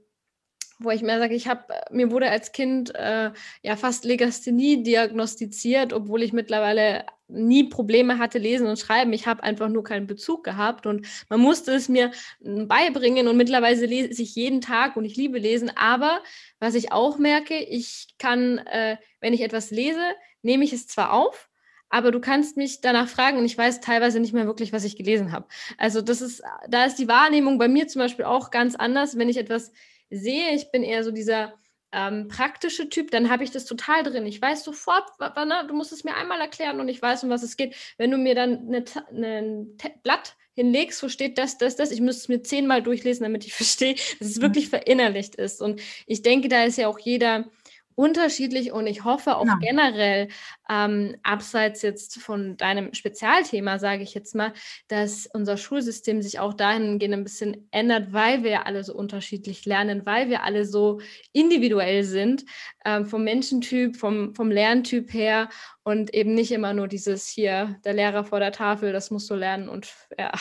wo 0.80 0.92
ich 0.92 1.02
mir 1.02 1.20
sage, 1.20 1.36
ich 1.36 1.48
habe, 1.48 1.64
mir 1.92 2.12
wurde 2.12 2.30
als 2.30 2.52
Kind 2.52 2.94
äh, 2.96 3.32
ja 3.64 3.76
fast 3.76 4.06
Legasthenie 4.06 4.84
diagnostiziert, 4.84 5.94
obwohl 5.94 6.22
ich 6.22 6.34
mittlerweile 6.34 7.06
nie 7.28 7.64
Probleme 7.64 8.20
hatte, 8.20 8.38
lesen 8.38 8.68
und 8.68 8.78
schreiben. 8.78 9.14
Ich 9.14 9.26
habe 9.26 9.44
einfach 9.44 9.70
nur 9.70 9.84
keinen 9.84 10.06
Bezug 10.06 10.44
gehabt 10.44 10.86
und 10.86 11.08
man 11.30 11.40
musste 11.40 11.74
es 11.74 11.90
mir 11.90 12.12
hm, 12.42 12.68
beibringen 12.68 13.28
und 13.28 13.38
mittlerweile 13.38 13.86
lese 13.86 14.22
ich 14.22 14.36
jeden 14.36 14.62
Tag 14.62 14.96
und 14.96 15.06
ich 15.06 15.16
liebe 15.16 15.40
lesen. 15.40 15.72
Aber 15.76 16.22
was 16.60 16.76
ich 16.76 16.92
auch 16.92 17.18
merke, 17.18 17.58
ich 17.58 18.16
kann, 18.20 18.60
äh, 18.60 18.98
wenn 19.22 19.34
ich 19.34 19.42
etwas 19.42 19.72
lese, 19.72 20.04
nehme 20.42 20.64
ich 20.64 20.74
es 20.74 20.88
zwar 20.88 21.14
auf, 21.14 21.50
aber 21.90 22.12
du 22.12 22.20
kannst 22.20 22.58
mich 22.58 22.82
danach 22.82 23.08
fragen 23.08 23.38
und 23.38 23.46
ich 23.46 23.58
weiß 23.58 23.80
teilweise 23.80 24.20
nicht 24.20 24.34
mehr 24.34 24.46
wirklich, 24.46 24.74
was 24.74 24.84
ich 24.84 24.98
gelesen 24.98 25.32
habe. 25.32 25.48
Also 25.78 26.02
das 26.02 26.22
ist, 26.22 26.44
da 26.68 26.86
ist 26.86 26.98
die 26.98 27.08
Wahrnehmung 27.08 27.58
bei 27.58 27.68
mir 27.68 27.88
zum 27.88 28.02
Beispiel 28.02 28.26
auch 28.26 28.52
ganz 28.52 28.76
anders, 28.76 29.18
wenn 29.18 29.30
ich 29.30 29.38
etwas 29.38 29.72
sehe, 30.10 30.54
ich 30.54 30.72
bin 30.72 30.84
eher 30.84 31.04
so 31.04 31.12
dieser 31.12 31.54
ähm, 31.92 32.28
praktische 32.28 32.90
Typ, 32.90 33.12
dann 33.12 33.30
habe 33.30 33.44
ich 33.44 33.52
das 33.52 33.66
total 33.66 34.04
drin. 34.04 34.26
Ich 34.26 34.42
weiß 34.42 34.64
sofort, 34.64 35.06
ne, 35.20 35.66
du 35.68 35.74
musst 35.74 35.94
es 35.94 36.04
mir 36.04 36.16
einmal 36.16 36.42
erklären 36.42 36.80
und 36.80 36.90
ich 36.90 37.02
weiß, 37.02 37.24
um 37.24 37.30
was 37.30 37.44
es 37.44 37.56
geht. 37.56 37.76
Wenn 37.98 38.12
du 38.12 38.18
mir 38.18 38.36
dann 38.36 38.70
ein 38.70 38.86
ne, 39.12 39.68
Blatt 40.04 40.36
hinlegst, 40.56 41.02
wo 41.04 41.10
steht 41.10 41.38
das, 41.38 41.58
das, 41.58 41.76
das, 41.76 41.92
ich 41.92 42.02
müsste 42.02 42.24
es 42.24 42.28
mir 42.30 42.42
zehnmal 42.42 42.82
durchlesen, 42.82 43.24
damit 43.24 43.46
ich 43.46 43.54
verstehe, 43.56 43.96
dass 44.20 44.30
es 44.30 44.38
mhm. 44.38 44.42
wirklich 44.42 44.70
verinnerlicht 44.70 45.36
ist. 45.36 45.62
Und 45.62 45.82
ich 46.06 46.22
denke, 46.22 46.50
da 46.50 46.64
ist 46.64 46.78
ja 46.78 46.88
auch 46.88 47.00
jeder 47.00 47.46
unterschiedlich 47.96 48.72
und 48.72 48.88
ich 48.88 49.04
hoffe 49.04 49.38
auch 49.38 49.46
ja. 49.46 49.58
generell, 49.60 50.28
ähm, 50.70 51.16
abseits 51.24 51.82
jetzt 51.82 52.20
von 52.20 52.58
deinem 52.58 52.94
Spezialthema, 52.94 53.80
sage 53.80 54.04
ich 54.04 54.14
jetzt 54.14 54.36
mal, 54.36 54.54
dass 54.88 55.28
unser 55.34 55.58
Schulsystem 55.58 56.22
sich 56.22 56.40
auch 56.40 56.54
dahingehend 56.54 57.14
ein 57.14 57.24
bisschen 57.24 57.68
ändert, 57.72 58.12
weil 58.12 58.44
wir 58.44 58.66
alle 58.66 58.84
so 58.84 58.94
unterschiedlich 58.94 59.66
lernen, 59.66 60.06
weil 60.06 60.30
wir 60.30 60.44
alle 60.44 60.66
so 60.66 61.00
individuell 61.32 62.04
sind, 62.04 62.46
ähm, 62.84 63.06
vom 63.06 63.24
Menschentyp, 63.24 63.96
vom, 63.96 64.36
vom 64.36 64.52
Lerntyp 64.52 65.14
her 65.14 65.50
und 65.84 66.14
eben 66.14 66.34
nicht 66.34 66.52
immer 66.52 66.74
nur 66.74 66.88
dieses 66.88 67.28
hier, 67.28 67.80
der 67.86 67.94
Lehrer 67.94 68.24
vor 68.24 68.40
der 68.40 68.52
Tafel, 68.52 68.92
das 68.92 69.12
musst 69.12 69.30
du 69.30 69.36
lernen 69.36 69.70
und 69.70 69.94
ja, 70.20 70.32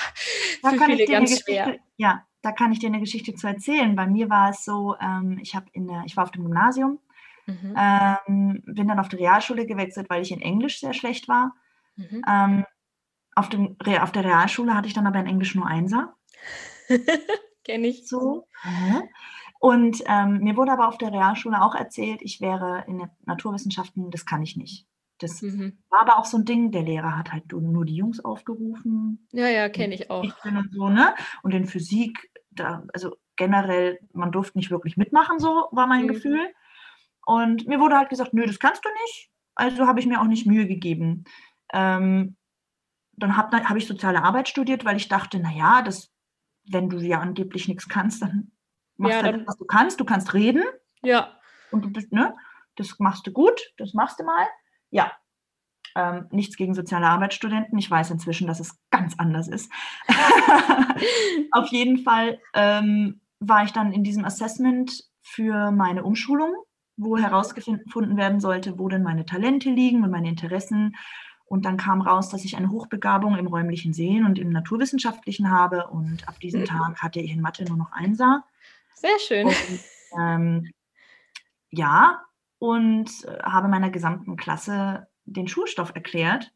da 0.62 0.70
für 0.70 0.84
viele 0.84 1.06
ganz 1.06 1.40
schwer. 1.40 1.76
Ja, 1.96 2.26
da 2.42 2.52
kann 2.52 2.72
ich 2.72 2.78
dir 2.78 2.88
eine 2.88 3.00
Geschichte 3.00 3.34
zu 3.34 3.46
erzählen. 3.46 3.94
Bei 3.96 4.06
mir 4.06 4.28
war 4.28 4.50
es 4.50 4.64
so, 4.64 4.96
ähm, 5.00 5.38
ich, 5.40 5.56
in 5.72 5.86
der, 5.86 6.02
ich 6.04 6.16
war 6.16 6.24
auf 6.24 6.30
dem 6.30 6.42
Gymnasium 6.42 6.98
Mhm. 7.46 7.74
Ähm, 7.76 8.62
bin 8.64 8.88
dann 8.88 8.98
auf 8.98 9.08
die 9.08 9.16
Realschule 9.16 9.66
gewechselt, 9.66 10.08
weil 10.08 10.22
ich 10.22 10.32
in 10.32 10.40
Englisch 10.40 10.80
sehr 10.80 10.94
schlecht 10.94 11.28
war. 11.28 11.54
Mhm. 11.96 12.22
Ähm, 12.28 12.64
auf, 13.34 13.48
dem, 13.48 13.76
auf 14.00 14.12
der 14.12 14.24
Realschule 14.24 14.74
hatte 14.74 14.88
ich 14.88 14.94
dann 14.94 15.06
aber 15.06 15.18
in 15.18 15.26
Englisch 15.26 15.54
nur 15.54 15.66
Einser. 15.66 16.14
Kenne 17.64 17.88
ich. 17.88 18.08
So. 18.08 18.46
Und 19.58 20.02
ähm, 20.06 20.40
mir 20.40 20.56
wurde 20.56 20.72
aber 20.72 20.88
auf 20.88 20.98
der 20.98 21.12
Realschule 21.12 21.62
auch 21.62 21.74
erzählt, 21.74 22.20
ich 22.22 22.40
wäre 22.40 22.84
in 22.86 22.98
den 22.98 23.10
Naturwissenschaften, 23.24 24.10
das 24.10 24.26
kann 24.26 24.42
ich 24.42 24.56
nicht. 24.56 24.86
Das 25.18 25.40
mhm. 25.42 25.78
war 25.90 26.02
aber 26.02 26.18
auch 26.18 26.24
so 26.24 26.36
ein 26.36 26.44
Ding, 26.44 26.70
der 26.70 26.82
Lehrer 26.82 27.16
hat 27.16 27.32
halt 27.32 27.50
nur 27.52 27.84
die 27.84 27.96
Jungs 27.96 28.20
aufgerufen. 28.20 29.26
Ja, 29.32 29.48
ja, 29.48 29.68
kenne 29.68 29.94
ich 29.94 30.10
auch. 30.10 30.22
Und, 30.44 30.68
so, 30.72 30.88
ne? 30.88 31.14
und 31.42 31.54
in 31.54 31.66
Physik, 31.66 32.30
da, 32.50 32.84
also 32.92 33.16
generell, 33.36 34.00
man 34.12 34.32
durfte 34.32 34.58
nicht 34.58 34.70
wirklich 34.70 34.96
mitmachen, 34.96 35.38
so 35.38 35.68
war 35.70 35.86
mein 35.86 36.02
mhm. 36.02 36.08
Gefühl. 36.08 36.48
Und 37.26 37.66
mir 37.66 37.80
wurde 37.80 37.96
halt 37.96 38.10
gesagt, 38.10 38.34
nö, 38.34 38.46
das 38.46 38.58
kannst 38.58 38.84
du 38.84 38.88
nicht. 39.02 39.30
Also 39.54 39.86
habe 39.86 40.00
ich 40.00 40.06
mir 40.06 40.20
auch 40.20 40.26
nicht 40.26 40.46
Mühe 40.46 40.66
gegeben. 40.66 41.24
Ähm, 41.72 42.36
dann 43.16 43.36
habe 43.36 43.56
hab 43.68 43.76
ich 43.76 43.86
soziale 43.86 44.22
Arbeit 44.22 44.48
studiert, 44.48 44.84
weil 44.84 44.96
ich 44.96 45.08
dachte, 45.08 45.38
naja, 45.38 45.82
das, 45.82 46.12
wenn 46.68 46.90
du 46.90 46.98
ja 46.98 47.20
angeblich 47.20 47.68
nichts 47.68 47.88
kannst, 47.88 48.22
dann 48.22 48.52
machst 48.96 49.16
ja, 49.16 49.22
halt, 49.22 49.36
dann, 49.36 49.46
was 49.46 49.56
du 49.56 49.64
kannst. 49.64 50.00
Du 50.00 50.04
kannst 50.04 50.34
reden. 50.34 50.64
Ja. 51.02 51.38
Und 51.70 51.84
du 51.84 51.90
bist, 51.90 52.12
ne, 52.12 52.34
das 52.76 52.98
machst 52.98 53.26
du 53.26 53.32
gut, 53.32 53.72
das 53.76 53.94
machst 53.94 54.18
du 54.18 54.24
mal. 54.24 54.46
Ja. 54.90 55.12
Ähm, 55.96 56.26
nichts 56.30 56.56
gegen 56.56 56.74
soziale 56.74 57.06
Arbeitsstudenten. 57.06 57.78
Ich 57.78 57.90
weiß 57.90 58.10
inzwischen, 58.10 58.48
dass 58.48 58.58
es 58.58 58.76
ganz 58.90 59.14
anders 59.18 59.46
ist. 59.46 59.70
Auf 61.52 61.68
jeden 61.68 61.98
Fall 61.98 62.40
ähm, 62.52 63.20
war 63.38 63.64
ich 63.64 63.72
dann 63.72 63.92
in 63.92 64.02
diesem 64.02 64.24
Assessment 64.24 65.04
für 65.22 65.70
meine 65.70 66.02
Umschulung 66.02 66.52
wo 66.96 67.16
herausgefunden 67.16 68.16
werden 68.16 68.40
sollte, 68.40 68.78
wo 68.78 68.88
denn 68.88 69.02
meine 69.02 69.26
Talente 69.26 69.70
liegen 69.70 70.04
und 70.04 70.10
meine 70.10 70.28
Interessen. 70.28 70.96
Und 71.46 71.64
dann 71.64 71.76
kam 71.76 72.00
raus, 72.00 72.30
dass 72.30 72.44
ich 72.44 72.56
eine 72.56 72.70
Hochbegabung 72.70 73.36
im 73.36 73.46
räumlichen 73.46 73.92
Sehen 73.92 74.24
und 74.24 74.38
im 74.38 74.50
Naturwissenschaftlichen 74.50 75.50
habe. 75.50 75.88
Und 75.88 76.26
ab 76.28 76.40
diesem 76.40 76.62
mhm. 76.62 76.66
Tag 76.66 77.02
hatte 77.02 77.20
ich 77.20 77.30
in 77.30 77.40
Mathe 77.40 77.64
nur 77.64 77.76
noch 77.76 77.92
Einser. 77.92 78.44
Sehr 78.94 79.18
schön. 79.18 79.46
Und, 79.46 79.80
ähm, 80.18 80.70
ja, 81.70 82.22
und 82.58 83.10
äh, 83.24 83.42
habe 83.42 83.68
meiner 83.68 83.90
gesamten 83.90 84.36
Klasse 84.36 85.08
den 85.24 85.48
Schulstoff 85.48 85.92
erklärt. 85.94 86.52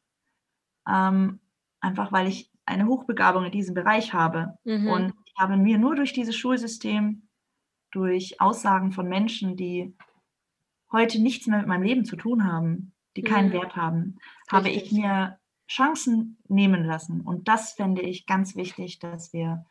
Ähm, 0.88 1.40
einfach 1.80 2.12
weil 2.12 2.28
ich 2.28 2.50
eine 2.64 2.86
Hochbegabung 2.86 3.44
in 3.44 3.52
diesem 3.52 3.74
Bereich 3.74 4.12
habe. 4.12 4.58
Mhm. 4.64 4.88
Und 4.88 5.14
ich 5.26 5.34
habe 5.38 5.56
mir 5.56 5.78
nur 5.78 5.94
durch 5.94 6.12
dieses 6.12 6.36
Schulsystem, 6.36 7.28
durch 7.90 8.40
Aussagen 8.40 8.92
von 8.92 9.08
Menschen, 9.08 9.56
die 9.56 9.94
heute 10.92 11.20
nichts 11.20 11.46
mehr 11.46 11.58
mit 11.58 11.66
meinem 11.66 11.82
Leben 11.82 12.04
zu 12.04 12.16
tun 12.16 12.44
haben, 12.44 12.92
die 13.16 13.22
keinen 13.22 13.48
mhm. 13.48 13.54
Wert 13.54 13.76
haben, 13.76 14.18
habe 14.50 14.70
ich 14.70 14.92
mir 14.92 15.38
Chancen 15.68 16.38
nehmen 16.48 16.84
lassen. 16.84 17.20
Und 17.20 17.48
das 17.48 17.72
fände 17.72 18.02
ich 18.02 18.26
ganz 18.26 18.56
wichtig, 18.56 18.98
dass 18.98 19.32
wir 19.32 19.66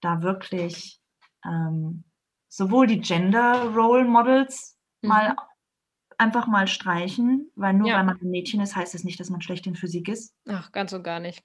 da 0.00 0.22
wirklich 0.22 1.00
ähm, 1.44 2.04
sowohl 2.48 2.86
die 2.86 3.00
Gender 3.00 3.72
Role 3.74 4.04
Models 4.04 4.78
mhm. 5.00 5.08
mal 5.08 5.36
einfach 6.18 6.46
mal 6.46 6.68
streichen, 6.68 7.50
weil 7.56 7.74
nur 7.74 7.88
ja. 7.88 7.96
weil 7.96 8.04
man 8.04 8.20
ein 8.20 8.30
Mädchen 8.30 8.60
ist, 8.60 8.76
heißt 8.76 8.94
es 8.94 9.00
das 9.00 9.04
nicht, 9.04 9.18
dass 9.18 9.30
man 9.30 9.40
schlecht 9.40 9.66
in 9.66 9.74
Physik 9.74 10.08
ist. 10.08 10.34
Ach, 10.46 10.70
ganz 10.70 10.92
und 10.92 11.02
gar 11.02 11.18
nicht. 11.18 11.42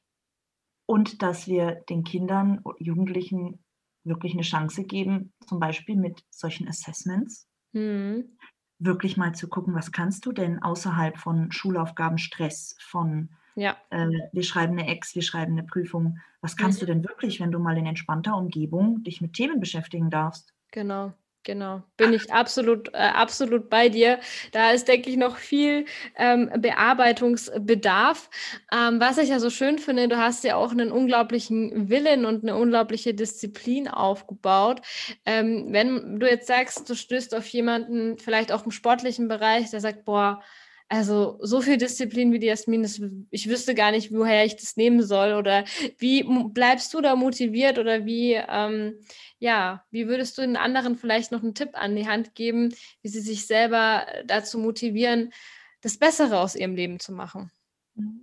Und 0.86 1.22
dass 1.22 1.48
wir 1.48 1.84
den 1.90 2.04
Kindern, 2.04 2.64
Jugendlichen 2.78 3.64
wirklich 4.04 4.34
eine 4.34 4.44
Chance 4.44 4.84
geben, 4.84 5.34
zum 5.46 5.60
Beispiel 5.60 5.96
mit 5.96 6.24
solchen 6.30 6.68
Assessments, 6.68 7.48
mhm. 7.74 8.38
Wirklich 8.80 9.18
mal 9.18 9.34
zu 9.34 9.48
gucken, 9.48 9.74
was 9.74 9.92
kannst 9.92 10.26
du 10.26 10.32
denn 10.32 10.62
außerhalb 10.62 11.18
von 11.18 11.52
Schulaufgaben, 11.52 12.18
Stress, 12.18 12.76
von 12.80 13.30
ja. 13.56 13.76
äh, 13.90 14.08
wir 14.32 14.44
schreiben 14.44 14.78
eine 14.78 14.88
Ex, 14.88 15.16
wir 15.16 15.24
schreiben 15.24 15.54
eine 15.54 15.64
Prüfung, 15.64 16.20
was 16.42 16.56
kannst 16.56 16.82
mhm. 16.82 16.86
du 16.86 16.94
denn 16.94 17.04
wirklich, 17.04 17.40
wenn 17.40 17.52
du 17.52 17.60
mal 17.60 17.78
in 17.78 17.86
entspannter 17.86 18.36
Umgebung 18.38 19.04
dich 19.04 19.22
mit 19.22 19.34
Themen 19.34 19.60
beschäftigen 19.60 20.10
darfst? 20.10 20.54
Genau. 20.72 21.14
Genau, 21.48 21.82
bin 21.96 22.12
ich 22.12 22.34
absolut, 22.34 22.90
äh, 22.94 22.98
absolut 22.98 23.70
bei 23.70 23.88
dir. 23.88 24.20
Da 24.52 24.72
ist, 24.72 24.90
denke 24.90 25.10
ich, 25.10 25.16
noch 25.16 25.38
viel 25.38 25.86
ähm, 26.18 26.52
Bearbeitungsbedarf. 26.58 28.30
Ähm, 28.70 29.00
was 29.00 29.18
ich 29.18 29.30
ja 29.30 29.40
so 29.40 29.50
schön 29.50 29.80
finde, 29.80 30.10
du 30.10 30.18
hast 30.18 30.44
ja 30.44 30.58
auch 30.58 30.72
einen 30.72 30.92
unglaublichen 30.92 31.88
Willen 31.88 32.26
und 32.26 32.44
eine 32.44 32.54
unglaubliche 32.58 33.14
Disziplin 33.14 33.88
aufgebaut. 33.88 34.82
Ähm, 35.26 35.68
wenn 35.70 36.20
du 36.20 36.30
jetzt 36.30 36.48
sagst, 36.48 36.90
du 36.90 36.96
stößt 36.96 37.34
auf 37.34 37.48
jemanden, 37.48 38.18
vielleicht 38.18 38.52
auch 38.52 38.66
im 38.66 38.72
sportlichen 38.72 39.30
Bereich, 39.30 39.70
der 39.72 39.80
sagt, 39.80 40.04
boah, 40.04 40.42
also 40.90 41.38
so 41.42 41.62
viel 41.62 41.78
Disziplin 41.78 42.32
wie 42.32 42.40
die 42.40 42.48
Jasmin, 42.48 42.82
das, 42.82 43.02
ich 43.30 43.50
wüsste 43.50 43.76
gar 43.76 43.92
nicht, 43.92 44.14
woher 44.14 44.46
ich 44.46 44.56
das 44.56 44.78
nehmen 44.78 45.04
soll. 45.04 45.34
Oder 45.34 45.66
wie 45.98 46.24
bleibst 46.24 46.94
du 46.94 47.02
da 47.02 47.16
motiviert 47.16 47.78
oder 47.78 48.06
wie, 48.06 48.34
ähm, 48.34 49.00
ja, 49.40 49.84
wie 49.92 50.08
würdest 50.08 50.38
du 50.38 50.42
den 50.42 50.56
anderen 50.56 50.96
vielleicht 50.96 51.32
noch 51.32 51.44
einen 51.44 51.56
Tipp 51.56 51.72
an 51.74 51.96
die 51.96 52.08
Hand 52.08 52.36
geben, 52.36 52.74
wie 53.02 53.10
sie 53.10 53.20
sich 53.20 53.46
selber 53.46 54.06
dazu 54.26 54.60
motivieren, 54.60 55.34
das 55.82 55.98
Bessere 55.98 56.40
aus 56.40 56.56
ihrem 56.56 56.76
Leben 56.76 57.00
zu 57.00 57.12
machen? 57.12 57.52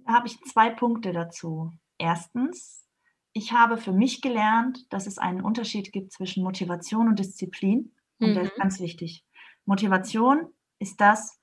Da 0.06 0.14
habe 0.14 0.28
ich 0.28 0.40
zwei 0.44 0.70
Punkte 0.70 1.12
dazu. 1.12 1.70
Erstens, 1.98 2.84
ich 3.32 3.52
habe 3.52 3.76
für 3.76 3.92
mich 3.92 4.22
gelernt, 4.22 4.86
dass 4.90 5.06
es 5.06 5.18
einen 5.18 5.42
Unterschied 5.42 5.92
gibt 5.92 6.12
zwischen 6.12 6.42
Motivation 6.42 7.08
und 7.08 7.18
Disziplin. 7.18 7.92
Und 8.20 8.30
mhm. 8.30 8.34
der 8.34 8.42
ist 8.44 8.56
ganz 8.56 8.80
wichtig. 8.80 9.24
Motivation 9.66 10.46
ist 10.78 11.00
das, 11.00 11.38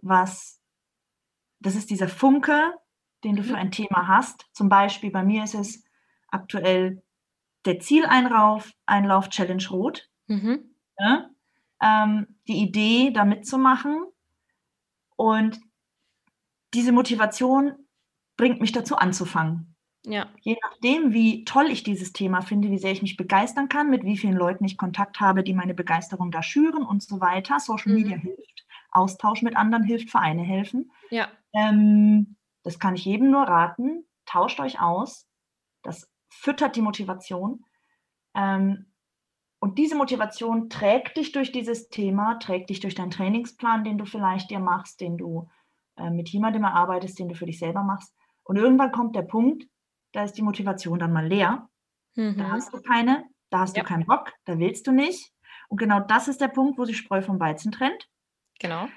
was, 0.00 0.60
das 1.60 1.74
ist 1.74 1.90
dieser 1.90 2.08
Funke, 2.08 2.74
den 3.24 3.36
du 3.36 3.42
für 3.42 3.52
mhm. 3.52 3.58
ein 3.58 3.70
Thema 3.70 4.08
hast. 4.08 4.46
Zum 4.52 4.68
Beispiel 4.68 5.10
bei 5.10 5.24
mir 5.24 5.44
ist 5.44 5.54
es 5.54 5.84
aktuell 6.28 7.02
der 7.64 7.80
Zieleinlauf, 7.80 8.72
Einlauf 8.86 9.28
Challenge 9.28 9.64
Rot. 9.70 10.08
Mhm. 10.26 10.74
Ja, 10.98 11.30
ähm, 11.80 12.26
die 12.48 12.58
Idee, 12.62 13.10
da 13.12 13.24
mitzumachen. 13.24 14.04
Und 15.16 15.60
diese 16.74 16.92
Motivation 16.92 17.74
bringt 18.36 18.60
mich 18.60 18.72
dazu 18.72 18.96
anzufangen. 18.96 19.74
Ja. 20.06 20.26
Je 20.40 20.56
nachdem, 20.62 21.12
wie 21.12 21.44
toll 21.44 21.66
ich 21.70 21.82
dieses 21.82 22.12
Thema 22.12 22.40
finde, 22.40 22.70
wie 22.70 22.78
sehr 22.78 22.92
ich 22.92 23.02
mich 23.02 23.16
begeistern 23.16 23.68
kann, 23.68 23.90
mit 23.90 24.04
wie 24.04 24.16
vielen 24.16 24.36
Leuten 24.36 24.64
ich 24.64 24.78
Kontakt 24.78 25.20
habe, 25.20 25.42
die 25.42 25.54
meine 25.54 25.74
Begeisterung 25.74 26.30
da 26.30 26.42
schüren 26.42 26.84
und 26.84 27.02
so 27.02 27.20
weiter. 27.20 27.60
Social 27.60 27.92
mhm. 27.92 27.98
Media 27.98 28.16
hilft. 28.16 28.57
Austausch 28.90 29.42
mit 29.42 29.56
anderen 29.56 29.84
hilft, 29.84 30.10
Vereine 30.10 30.42
helfen. 30.42 30.90
Ja. 31.10 31.28
Ähm, 31.52 32.36
das 32.62 32.78
kann 32.78 32.94
ich 32.94 33.04
jedem 33.04 33.30
nur 33.30 33.42
raten. 33.42 34.06
Tauscht 34.26 34.60
euch 34.60 34.80
aus. 34.80 35.26
Das 35.82 36.10
füttert 36.28 36.76
die 36.76 36.82
Motivation. 36.82 37.64
Ähm, 38.34 38.86
und 39.60 39.78
diese 39.78 39.96
Motivation 39.96 40.70
trägt 40.70 41.16
dich 41.16 41.32
durch 41.32 41.50
dieses 41.50 41.88
Thema, 41.88 42.38
trägt 42.38 42.70
dich 42.70 42.80
durch 42.80 42.94
deinen 42.94 43.10
Trainingsplan, 43.10 43.84
den 43.84 43.98
du 43.98 44.04
vielleicht 44.04 44.50
dir 44.50 44.60
machst, 44.60 45.00
den 45.00 45.16
du 45.16 45.48
äh, 45.96 46.10
mit 46.10 46.28
jemandem 46.28 46.64
erarbeitest, 46.64 47.18
den 47.18 47.28
du 47.28 47.34
für 47.34 47.46
dich 47.46 47.58
selber 47.58 47.82
machst. 47.82 48.14
Und 48.44 48.56
irgendwann 48.56 48.92
kommt 48.92 49.16
der 49.16 49.22
Punkt, 49.22 49.66
da 50.12 50.22
ist 50.22 50.34
die 50.34 50.42
Motivation 50.42 50.98
dann 50.98 51.12
mal 51.12 51.26
leer. 51.26 51.68
Mhm. 52.14 52.36
Da 52.38 52.50
hast 52.50 52.72
du 52.72 52.80
keine, 52.80 53.24
da 53.50 53.60
hast 53.60 53.76
ja. 53.76 53.82
du 53.82 53.88
keinen 53.88 54.06
Bock, 54.06 54.32
da 54.44 54.58
willst 54.58 54.86
du 54.86 54.92
nicht. 54.92 55.32
Und 55.68 55.78
genau 55.78 56.00
das 56.00 56.28
ist 56.28 56.40
der 56.40 56.48
Punkt, 56.48 56.78
wo 56.78 56.84
sich 56.84 56.96
Spreu 56.96 57.20
vom 57.20 57.40
Weizen 57.40 57.72
trennt. 57.72 58.08
Genau. 58.58 58.88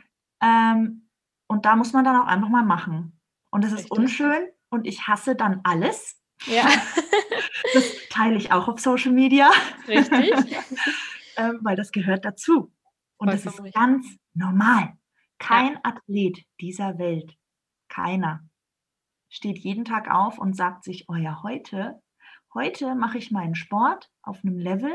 Ähm, 0.41 1.09
und 1.47 1.65
da 1.65 1.75
muss 1.75 1.93
man 1.93 2.05
dann 2.05 2.15
auch 2.15 2.27
einfach 2.27 2.49
mal 2.49 2.63
machen. 2.63 3.19
Und 3.51 3.63
das 3.63 3.73
ist 3.73 3.91
unschön 3.91 4.47
und 4.69 4.87
ich 4.87 5.07
hasse 5.07 5.35
dann 5.35 5.61
alles. 5.63 6.21
Ja. 6.45 6.63
das 7.73 7.85
teile 8.09 8.37
ich 8.37 8.51
auch 8.51 8.67
auf 8.67 8.79
Social 8.79 9.11
Media. 9.11 9.51
Richtig. 9.87 10.31
ähm, 11.37 11.59
weil 11.61 11.75
das 11.75 11.91
gehört 11.91 12.25
dazu. 12.25 12.73
Und 13.17 13.29
Vollkommen 13.29 13.43
das 13.43 13.45
ist 13.45 13.59
richtig. 13.59 13.73
ganz 13.73 14.07
normal. 14.33 14.93
Kein 15.37 15.73
ja. 15.73 15.79
Athlet 15.83 16.45
dieser 16.59 16.97
Welt, 16.97 17.35
keiner, 17.89 18.47
steht 19.29 19.57
jeden 19.59 19.85
Tag 19.85 20.09
auf 20.09 20.37
und 20.37 20.55
sagt 20.55 20.83
sich, 20.83 21.05
oh 21.09 21.15
ja, 21.15 21.41
heute, 21.43 22.01
heute 22.53 22.95
mache 22.95 23.17
ich 23.17 23.31
meinen 23.31 23.55
Sport 23.55 24.09
auf 24.21 24.39
einem 24.43 24.57
Level, 24.57 24.93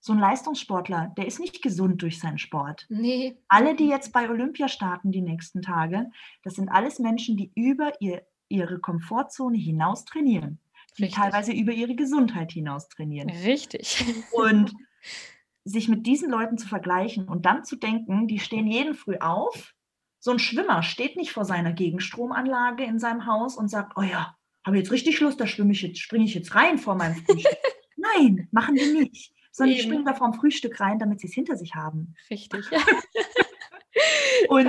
so 0.00 0.12
ein 0.12 0.18
Leistungssportler, 0.18 1.12
der 1.16 1.26
ist 1.26 1.40
nicht 1.40 1.62
gesund 1.62 2.02
durch 2.02 2.20
seinen 2.20 2.38
Sport. 2.38 2.86
Nee. 2.88 3.38
Alle, 3.48 3.74
die 3.74 3.88
jetzt 3.88 4.12
bei 4.12 4.30
Olympia 4.30 4.68
starten 4.68 5.10
die 5.10 5.20
nächsten 5.20 5.62
Tage, 5.62 6.10
das 6.42 6.54
sind 6.54 6.68
alles 6.68 6.98
Menschen, 6.98 7.36
die 7.36 7.50
über 7.54 8.00
ihr, 8.00 8.22
ihre 8.48 8.78
Komfortzone 8.78 9.58
hinaus 9.58 10.04
trainieren. 10.04 10.60
Die 10.98 11.04
Richtig. 11.04 11.20
teilweise 11.20 11.52
über 11.52 11.72
ihre 11.72 11.94
Gesundheit 11.94 12.52
hinaus 12.52 12.88
trainieren. 12.88 13.28
Richtig. 13.30 14.04
Und 14.32 14.72
sich 15.64 15.88
mit 15.88 16.06
diesen 16.06 16.30
Leuten 16.30 16.56
zu 16.56 16.68
vergleichen 16.68 17.28
und 17.28 17.44
dann 17.44 17.64
zu 17.64 17.76
denken, 17.76 18.28
die 18.28 18.38
stehen 18.38 18.66
jeden 18.68 18.94
Früh 18.94 19.16
auf. 19.16 19.74
So 20.20 20.30
ein 20.30 20.38
Schwimmer 20.38 20.82
steht 20.82 21.16
nicht 21.16 21.32
vor 21.32 21.44
seiner 21.44 21.72
Gegenstromanlage 21.72 22.84
in 22.84 22.98
seinem 22.98 23.26
Haus 23.26 23.56
und 23.56 23.68
sagt, 23.68 23.94
oh 23.96 24.02
ja, 24.02 24.36
habe 24.64 24.78
jetzt 24.78 24.92
richtig 24.92 25.20
Lust, 25.20 25.40
da 25.40 25.46
schwimme 25.46 25.72
ich 25.72 25.82
jetzt, 25.82 25.98
springe 25.98 26.24
ich 26.24 26.34
jetzt 26.34 26.54
rein 26.54 26.78
vor 26.78 26.94
meinem 26.94 27.16
Frühstück. 27.16 27.58
Nein, 27.96 28.48
machen 28.52 28.76
die 28.76 28.92
nicht 28.92 29.35
sondern 29.56 29.72
Eben. 29.72 29.82
die 29.82 29.88
springen 29.88 30.04
da 30.04 30.14
vorm 30.14 30.34
Frühstück 30.34 30.78
rein, 30.80 30.98
damit 30.98 31.20
sie 31.20 31.28
es 31.28 31.32
hinter 31.32 31.56
sich 31.56 31.74
haben. 31.74 32.14
Richtig. 32.30 32.66
und 34.50 34.68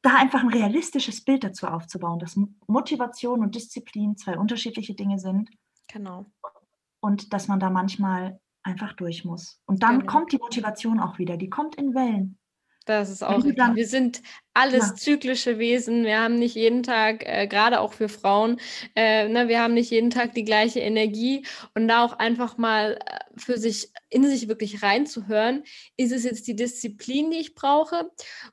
da 0.00 0.16
einfach 0.16 0.40
ein 0.40 0.48
realistisches 0.48 1.22
Bild 1.22 1.44
dazu 1.44 1.66
aufzubauen, 1.66 2.18
dass 2.18 2.40
Motivation 2.66 3.40
und 3.40 3.54
Disziplin 3.54 4.16
zwei 4.16 4.38
unterschiedliche 4.38 4.94
Dinge 4.94 5.18
sind. 5.18 5.50
Genau. 5.88 6.24
Und 7.00 7.34
dass 7.34 7.48
man 7.48 7.60
da 7.60 7.68
manchmal 7.68 8.40
einfach 8.62 8.94
durch 8.94 9.26
muss. 9.26 9.60
Und 9.66 9.82
dann 9.82 10.00
genau. 10.00 10.12
kommt 10.12 10.32
die 10.32 10.38
Motivation 10.38 10.98
auch 10.98 11.18
wieder. 11.18 11.36
Die 11.36 11.50
kommt 11.50 11.74
in 11.74 11.94
Wellen. 11.94 12.38
Das 12.86 13.10
ist 13.10 13.22
auch 13.22 13.44
richtig. 13.44 13.58
Wir 13.74 13.86
sind 13.86 14.22
alles 14.54 14.88
ja. 14.88 14.94
zyklische 14.94 15.58
Wesen. 15.58 16.04
Wir 16.04 16.20
haben 16.20 16.38
nicht 16.38 16.56
jeden 16.56 16.82
Tag, 16.82 17.24
äh, 17.26 17.46
gerade 17.46 17.80
auch 17.80 17.92
für 17.92 18.08
Frauen, 18.08 18.60
äh, 18.96 19.28
ne, 19.28 19.48
wir 19.48 19.60
haben 19.60 19.74
nicht 19.74 19.90
jeden 19.90 20.10
Tag 20.10 20.34
die 20.34 20.44
gleiche 20.44 20.80
Energie. 20.80 21.46
Und 21.74 21.88
da 21.88 22.04
auch 22.04 22.18
einfach 22.18 22.58
mal 22.58 22.98
äh, 23.06 23.18
für 23.36 23.58
sich, 23.58 23.92
in 24.08 24.28
sich 24.28 24.48
wirklich 24.48 24.82
reinzuhören, 24.82 25.62
ist 25.96 26.12
es 26.12 26.24
jetzt 26.24 26.46
die 26.48 26.56
Disziplin, 26.56 27.30
die 27.30 27.38
ich 27.38 27.54
brauche? 27.54 28.10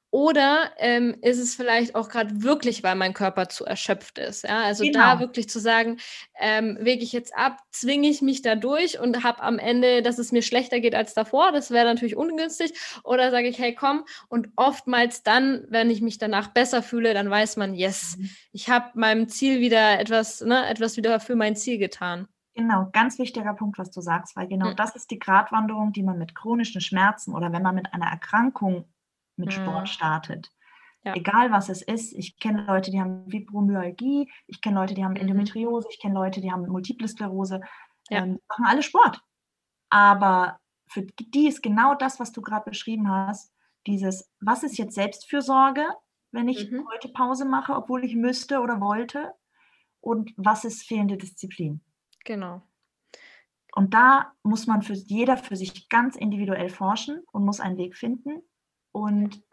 Oder 0.09 0.71
ähm, 0.77 1.17
ist 1.21 1.37
es 1.37 1.53
vielleicht 1.53 1.93
auch 1.93 2.09
gerade 2.09 2.41
wirklich, 2.41 2.81
weil 2.81 2.95
mein 2.95 3.13
Körper 3.13 3.49
zu 3.49 3.65
erschöpft 3.65 4.17
ist? 4.17 4.45
Ja? 4.45 4.63
Also 4.63 4.83
genau. 4.83 4.99
da 4.99 5.19
wirklich 5.19 5.49
zu 5.49 5.59
sagen, 5.59 5.97
ähm, 6.39 6.77
wege 6.79 7.03
ich 7.03 7.11
jetzt 7.11 7.35
ab, 7.35 7.57
zwinge 7.71 8.07
ich 8.07 8.21
mich 8.21 8.41
da 8.41 8.55
durch 8.55 8.99
und 8.99 9.23
habe 9.23 9.43
am 9.43 9.59
Ende, 9.59 10.01
dass 10.01 10.17
es 10.17 10.31
mir 10.31 10.41
schlechter 10.41 10.79
geht 10.79 10.95
als 10.95 11.13
davor. 11.13 11.51
Das 11.51 11.71
wäre 11.71 11.85
natürlich 11.85 12.15
ungünstig. 12.15 12.73
Oder 13.03 13.31
sage 13.31 13.47
ich, 13.47 13.59
hey, 13.59 13.75
komm. 13.75 14.05
Und 14.29 14.49
oftmals 14.55 15.23
dann, 15.23 15.65
wenn 15.69 15.86
ich 15.89 16.01
mich 16.01 16.17
danach 16.17 16.49
besser 16.49 16.83
fühle, 16.83 17.13
dann 17.13 17.29
weiß 17.29 17.57
man, 17.57 17.73
yes, 17.73 18.17
mhm. 18.17 18.29
ich 18.51 18.69
habe 18.69 18.91
meinem 18.95 19.27
Ziel 19.27 19.59
wieder 19.59 19.99
etwas, 19.99 20.41
ne, 20.41 20.67
etwas 20.67 20.97
wieder 20.97 21.19
für 21.19 21.35
mein 21.35 21.55
Ziel 21.55 21.77
getan. 21.77 22.27
Genau, 22.53 22.89
ganz 22.91 23.19
wichtiger 23.19 23.53
Punkt, 23.53 23.77
was 23.77 23.91
du 23.91 24.01
sagst, 24.01 24.35
weil 24.35 24.47
genau 24.47 24.71
mhm. 24.71 24.75
das 24.75 24.95
ist 24.95 25.11
die 25.11 25.19
Gratwanderung, 25.19 25.93
die 25.93 26.01
man 26.01 26.17
mit 26.17 26.33
chronischen 26.33 26.81
Schmerzen 26.81 27.35
oder 27.35 27.51
wenn 27.51 27.61
man 27.61 27.75
mit 27.75 27.93
einer 27.93 28.07
Erkrankung 28.07 28.85
mit 29.35 29.49
mhm. 29.49 29.51
Sport 29.51 29.89
startet. 29.89 30.51
Ja. 31.03 31.13
Egal 31.15 31.51
was 31.51 31.69
es 31.69 31.81
ist. 31.81 32.13
Ich 32.13 32.39
kenne 32.39 32.65
Leute, 32.65 32.91
die 32.91 32.99
haben 32.99 33.29
Fibromyalgie, 33.29 34.29
ich 34.47 34.61
kenne 34.61 34.79
Leute, 34.79 34.95
die 34.95 35.05
haben 35.05 35.11
mhm. 35.11 35.21
Endometriose, 35.21 35.87
ich 35.91 35.99
kenne 35.99 36.15
Leute, 36.15 36.41
die 36.41 36.51
haben 36.51 36.67
Multiple 36.67 37.07
Sklerose. 37.07 37.61
Ja. 38.09 38.23
Ähm, 38.23 38.39
machen 38.49 38.65
alle 38.65 38.83
Sport. 38.83 39.21
Aber 39.89 40.59
für 40.87 41.03
die 41.03 41.47
ist 41.47 41.61
genau 41.61 41.93
das, 41.93 42.19
was 42.19 42.31
du 42.31 42.41
gerade 42.41 42.69
beschrieben 42.69 43.09
hast, 43.09 43.53
dieses, 43.87 44.29
was 44.39 44.63
ist 44.63 44.77
jetzt 44.77 44.95
Selbstfürsorge, 44.95 45.85
wenn 46.31 46.47
ich 46.47 46.69
mhm. 46.69 46.87
heute 46.91 47.09
Pause 47.09 47.45
mache, 47.45 47.73
obwohl 47.73 48.03
ich 48.03 48.15
müsste 48.15 48.59
oder 48.59 48.79
wollte? 48.81 49.33
Und 50.01 50.33
was 50.37 50.65
ist 50.65 50.83
fehlende 50.83 51.17
Disziplin? 51.17 51.81
Genau. 52.23 52.61
Und 53.73 53.93
da 53.93 54.33
muss 54.43 54.67
man 54.67 54.81
für 54.81 54.93
jeder 54.93 55.37
für 55.37 55.55
sich 55.55 55.89
ganz 55.89 56.15
individuell 56.15 56.69
forschen 56.69 57.21
und 57.31 57.45
muss 57.45 57.59
einen 57.59 57.77
Weg 57.77 57.95
finden 57.95 58.41
und 58.91 59.43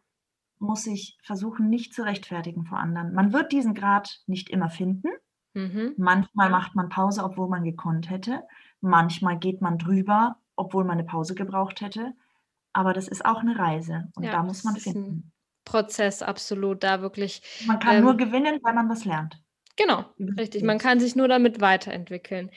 muss 0.58 0.84
sich 0.84 1.18
versuchen, 1.22 1.68
nicht 1.68 1.94
zu 1.94 2.02
rechtfertigen 2.02 2.64
vor 2.64 2.78
anderen. 2.78 3.12
Man 3.12 3.32
wird 3.32 3.52
diesen 3.52 3.74
Grad 3.74 4.22
nicht 4.26 4.48
immer 4.50 4.70
finden. 4.70 5.08
Mhm. 5.52 5.94
Manchmal 5.96 6.50
macht 6.50 6.74
man 6.74 6.88
Pause, 6.88 7.22
obwohl 7.22 7.48
man 7.48 7.64
gekonnt 7.64 8.10
hätte. 8.10 8.42
Manchmal 8.80 9.38
geht 9.38 9.60
man 9.60 9.78
drüber, 9.78 10.36
obwohl 10.56 10.84
man 10.84 10.98
eine 10.98 11.06
Pause 11.06 11.34
gebraucht 11.34 11.80
hätte. 11.80 12.14
Aber 12.74 12.92
das 12.92 13.08
ist 13.08 13.24
auch 13.24 13.40
eine 13.40 13.58
Reise 13.58 14.08
und 14.16 14.24
ja, 14.24 14.32
da 14.32 14.42
muss 14.42 14.64
man 14.64 14.76
finden. 14.76 15.32
Prozess 15.64 16.22
absolut 16.22 16.84
da 16.84 17.00
wirklich. 17.00 17.40
Man 17.66 17.78
kann 17.78 17.96
ähm, 17.96 18.04
nur 18.04 18.16
gewinnen, 18.16 18.58
weil 18.62 18.74
man 18.74 18.88
was 18.90 19.04
lernt. 19.04 19.42
Genau, 19.76 20.04
richtig. 20.38 20.62
Man 20.62 20.78
kann 20.78 21.00
sich 21.00 21.16
nur 21.16 21.26
damit 21.26 21.60
weiterentwickeln. 21.60 22.50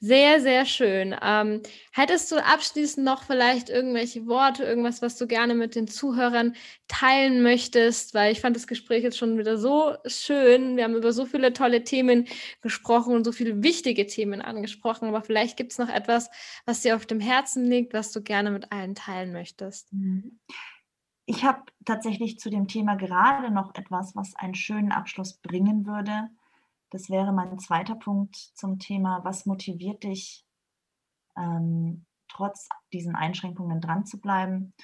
Sehr, 0.00 0.40
sehr 0.40 0.64
schön. 0.64 1.14
Ähm, 1.22 1.60
hättest 1.92 2.32
du 2.32 2.42
abschließend 2.42 3.04
noch 3.04 3.24
vielleicht 3.24 3.68
irgendwelche 3.68 4.26
Worte, 4.26 4.64
irgendwas, 4.64 5.02
was 5.02 5.18
du 5.18 5.26
gerne 5.26 5.54
mit 5.54 5.74
den 5.74 5.86
Zuhörern 5.86 6.56
teilen 6.88 7.42
möchtest? 7.42 8.14
Weil 8.14 8.32
ich 8.32 8.40
fand 8.40 8.56
das 8.56 8.66
Gespräch 8.66 9.04
jetzt 9.04 9.18
schon 9.18 9.36
wieder 9.38 9.58
so 9.58 9.94
schön. 10.06 10.76
Wir 10.78 10.84
haben 10.84 10.96
über 10.96 11.12
so 11.12 11.26
viele 11.26 11.52
tolle 11.52 11.84
Themen 11.84 12.26
gesprochen 12.62 13.14
und 13.14 13.24
so 13.24 13.32
viele 13.32 13.62
wichtige 13.62 14.06
Themen 14.06 14.40
angesprochen. 14.40 15.08
Aber 15.08 15.20
vielleicht 15.20 15.58
gibt 15.58 15.72
es 15.72 15.78
noch 15.78 15.90
etwas, 15.90 16.30
was 16.64 16.80
dir 16.80 16.96
auf 16.96 17.04
dem 17.04 17.20
Herzen 17.20 17.66
liegt, 17.66 17.92
was 17.92 18.12
du 18.12 18.22
gerne 18.22 18.50
mit 18.50 18.72
allen 18.72 18.94
teilen 18.94 19.32
möchtest. 19.32 19.92
Mhm. 19.92 20.40
Ich 21.26 21.44
habe 21.44 21.62
tatsächlich 21.84 22.38
zu 22.40 22.50
dem 22.50 22.66
Thema 22.66 22.96
gerade 22.96 23.52
noch 23.52 23.74
etwas, 23.74 24.16
was 24.16 24.34
einen 24.36 24.54
schönen 24.54 24.90
Abschluss 24.90 25.34
bringen 25.34 25.86
würde. 25.86 26.30
Das 26.92 27.08
wäre 27.08 27.32
mein 27.32 27.58
zweiter 27.58 27.94
Punkt 27.94 28.36
zum 28.36 28.78
Thema, 28.78 29.24
was 29.24 29.46
motiviert 29.46 30.04
dich, 30.04 30.44
ähm, 31.38 32.04
trotz 32.28 32.68
diesen 32.92 33.16
Einschränkungen 33.16 33.80
dran 33.80 34.04
zu 34.04 34.20
bleiben, 34.20 34.74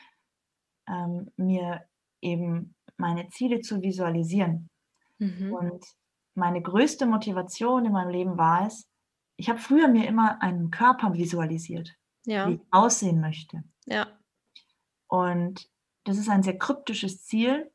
ähm, 0.89 1.31
mir 1.37 1.87
eben 2.23 2.75
meine 2.97 3.29
Ziele 3.29 3.61
zu 3.61 3.83
visualisieren. 3.83 4.71
Mhm. 5.19 5.53
Und 5.53 5.85
meine 6.35 6.63
größte 6.63 7.05
Motivation 7.05 7.85
in 7.85 7.93
meinem 7.93 8.11
Leben 8.11 8.39
war 8.39 8.67
es, 8.67 8.89
ich 9.37 9.51
habe 9.51 9.59
früher 9.59 9.89
mir 9.89 10.07
immer 10.07 10.41
einen 10.41 10.71
Körper 10.71 11.13
visualisiert, 11.13 11.95
ja. 12.25 12.49
wie 12.49 12.55
ich 12.55 12.61
aussehen 12.71 13.21
möchte. 13.21 13.65
Ja. 13.85 14.07
Und 15.09 15.69
das 16.05 16.17
ist 16.17 16.31
ein 16.31 16.43
sehr 16.43 16.57
kryptisches 16.57 17.23
Ziel. 17.25 17.71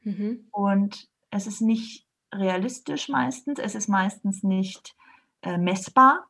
Mhm. 0.00 0.48
Und 0.50 1.10
es 1.30 1.46
ist 1.46 1.60
nicht 1.60 2.05
realistisch 2.34 3.08
meistens. 3.08 3.58
Es 3.58 3.74
ist 3.74 3.88
meistens 3.88 4.42
nicht 4.42 4.94
äh, 5.42 5.58
messbar. 5.58 6.26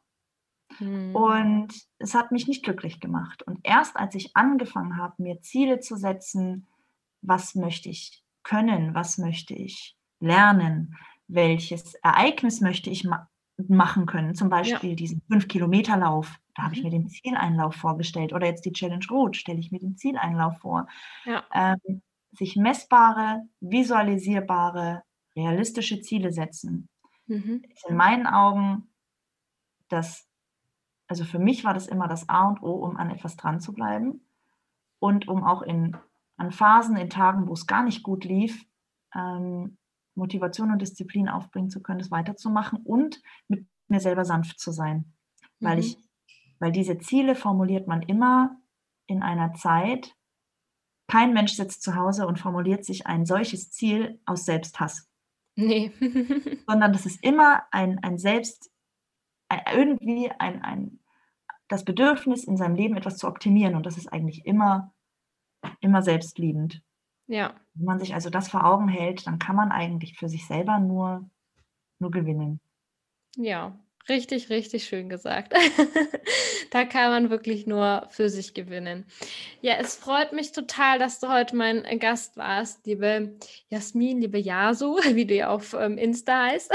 Hm. 0.79 1.15
Und 1.15 1.69
es 1.99 2.15
hat 2.15 2.33
mich 2.33 2.49
nicht 2.49 2.65
glücklich 2.65 3.01
gemacht. 3.01 3.43
Und 3.43 3.61
erst 3.63 3.97
als 3.97 4.15
ich 4.15 4.37
angefangen 4.37 4.97
habe, 4.97 5.23
mir 5.23 5.41
Ziele 5.41 5.81
zu 5.81 5.97
setzen, 5.97 6.67
was 7.23 7.55
möchte 7.55 7.89
ich 7.89 8.23
können, 8.43 8.95
was 8.95 9.19
möchte 9.19 9.55
ich 9.55 9.97
lernen, 10.21 10.97
welches 11.29 11.95
Ereignis 11.95 12.61
möchte 12.61 12.91
ich 12.91 13.05
ma 13.05 13.29
machen 13.69 14.05
können, 14.05 14.35
zum 14.35 14.51
Beispiel 14.51 14.91
ja. 14.91 14.97
diesen 14.97 15.23
5-Kilometer-Lauf, 15.31 16.31
da 16.55 16.65
habe 16.65 16.75
ich 16.75 16.81
mhm. 16.81 16.91
mir 16.91 16.91
den 16.91 17.09
Zieleinlauf 17.09 17.75
vorgestellt 17.75 18.35
oder 18.35 18.47
jetzt 18.47 18.67
die 18.67 18.73
Challenge 18.73 19.07
Rot, 19.11 19.35
stelle 19.35 19.59
ich 19.59 19.73
mir 19.73 19.79
den 19.79 19.97
Zieleinlauf 19.97 20.59
vor. 20.59 20.87
Ja. 21.25 21.43
Ähm, 21.55 22.03
sich 22.33 22.57
messbare, 22.57 23.45
visualisierbare 23.61 25.03
realistische 25.37 26.01
Ziele 26.01 26.33
setzen, 26.33 26.88
mhm. 27.27 27.62
ist 27.72 27.88
in 27.88 27.96
meinen 27.96 28.27
Augen 28.27 28.88
das, 29.88 30.27
also 31.07 31.25
für 31.25 31.38
mich 31.38 31.64
war 31.64 31.75
das 31.75 31.87
immer 31.87 32.09
das 32.09 32.29
A 32.29 32.49
und 32.49 32.62
O, 32.62 32.72
um 32.72 32.96
an 32.96 33.11
etwas 33.11 33.37
dran 33.37 33.61
zu 33.61 33.72
bleiben 33.72 34.20
und 34.99 35.29
um 35.29 35.44
auch 35.44 35.62
in, 35.62 35.96
an 36.37 36.51
Phasen, 36.51 36.96
in 36.96 37.11
Tagen, 37.11 37.46
wo 37.49 37.53
es 37.53 37.66
gar 37.66 37.83
nicht 37.83 38.03
gut 38.03 38.25
lief, 38.25 38.66
ähm, 39.14 39.77
Motivation 40.14 40.72
und 40.72 40.81
Disziplin 40.81 41.29
aufbringen 41.29 41.70
zu 41.70 41.83
können, 41.83 41.99
das 41.99 42.11
weiterzumachen 42.11 42.81
und 42.85 43.22
mit 43.49 43.66
mir 43.88 44.01
selber 44.01 44.25
sanft 44.25 44.59
zu 44.59 44.72
sein. 44.72 45.12
Mhm. 45.61 45.66
Weil 45.66 45.79
ich, 45.79 45.99
weil 46.59 46.72
diese 46.72 46.99
Ziele 46.99 47.35
formuliert 47.35 47.87
man 47.87 48.03
immer 48.03 48.57
in 49.07 49.22
einer 49.22 49.53
Zeit, 49.55 50.14
kein 51.09 51.33
Mensch 51.33 51.53
sitzt 51.53 51.83
zu 51.83 51.94
Hause 51.94 52.27
und 52.27 52.40
formuliert 52.40 52.85
sich 52.85 53.07
ein 53.07 53.27
solches 53.27 53.70
Ziel 53.70 54.20
aus 54.25 54.44
Selbsthass. 54.44 55.09
Nee. 55.57 55.90
Sondern 56.66 56.92
das 56.92 57.07
ist 57.07 57.23
immer 57.25 57.64
ein, 57.71 57.99
ein 58.03 58.19
Selbst, 58.19 58.71
ein, 59.49 59.61
irgendwie 59.75 60.31
ein, 60.38 60.62
ein, 60.62 61.01
das 61.69 61.85
Bedürfnis 61.85 62.45
in 62.45 62.57
seinem 62.57 62.77
Leben 62.77 62.97
etwas 62.97 63.16
zu 63.16 63.27
optimieren. 63.27 63.75
Und 63.75 63.87
das 63.87 63.97
ist 63.97 64.12
eigentlich 64.12 64.47
immer, 64.47 64.95
immer 65.81 66.03
selbstliebend. 66.03 66.83
Ja. 67.27 67.55
Wenn 67.75 67.87
man 67.87 67.99
sich 67.99 68.14
also 68.14 68.31
das 68.31 68.49
vor 68.49 68.64
Augen 68.64 68.88
hält, 68.88 69.27
dann 69.27 69.38
kann 69.38 69.57
man 69.57 69.73
eigentlich 69.73 70.19
für 70.19 70.29
sich 70.29 70.47
selber 70.47 70.79
nur, 70.79 71.29
nur 71.99 72.11
gewinnen. 72.11 72.61
Ja, 73.37 73.79
Richtig, 74.09 74.51
richtig 74.51 74.85
schön 74.85 75.09
gesagt. 75.09 75.53
da 76.71 76.85
kann 76.85 77.11
man 77.11 77.31
wirklich 77.31 77.66
nur 77.66 78.07
für 78.11 78.29
sich 78.29 78.55
gewinnen. 78.55 79.05
Ja, 79.62 79.75
es 79.81 79.97
freut 79.97 80.33
mich 80.33 80.53
total, 80.53 81.01
dass 81.01 81.19
du 81.19 81.29
heute 81.29 81.57
mein 81.57 81.83
Gast 81.99 82.37
warst, 82.37 82.87
liebe 82.87 83.37
Jasmin, 83.69 84.21
liebe 84.21 84.38
Yasu, 84.38 84.97
wie 85.14 85.27
du 85.27 85.35
ja 85.35 85.49
auf 85.49 85.75
ähm, 85.75 85.99
Insta 85.99 86.47
heißt. 86.47 86.73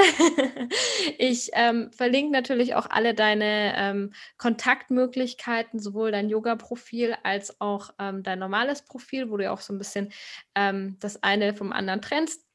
ich 1.17 1.51
ähm, 1.53 1.89
verlinke 1.93 2.33
natürlich 2.33 2.75
auch 2.75 2.89
alle 2.89 3.13
deine 3.13 3.75
ähm, 3.77 4.13
Kontaktmöglichkeiten, 4.37 5.79
sowohl 5.79 6.11
dein 6.11 6.27
Yoga-Profil 6.29 7.15
als 7.23 7.61
auch 7.61 7.91
ähm, 7.97 8.23
dein 8.23 8.39
normales 8.39 8.81
Profil, 8.81 9.29
wo 9.29 9.37
du 9.37 9.45
ja 9.45 9.51
auch 9.51 9.61
so 9.61 9.73
ein 9.73 9.77
bisschen 9.77 10.11
ähm, 10.53 10.97
das 10.99 11.23
eine 11.23 11.53
vom 11.53 11.71
anderen 11.71 12.01
trennst 12.01 12.45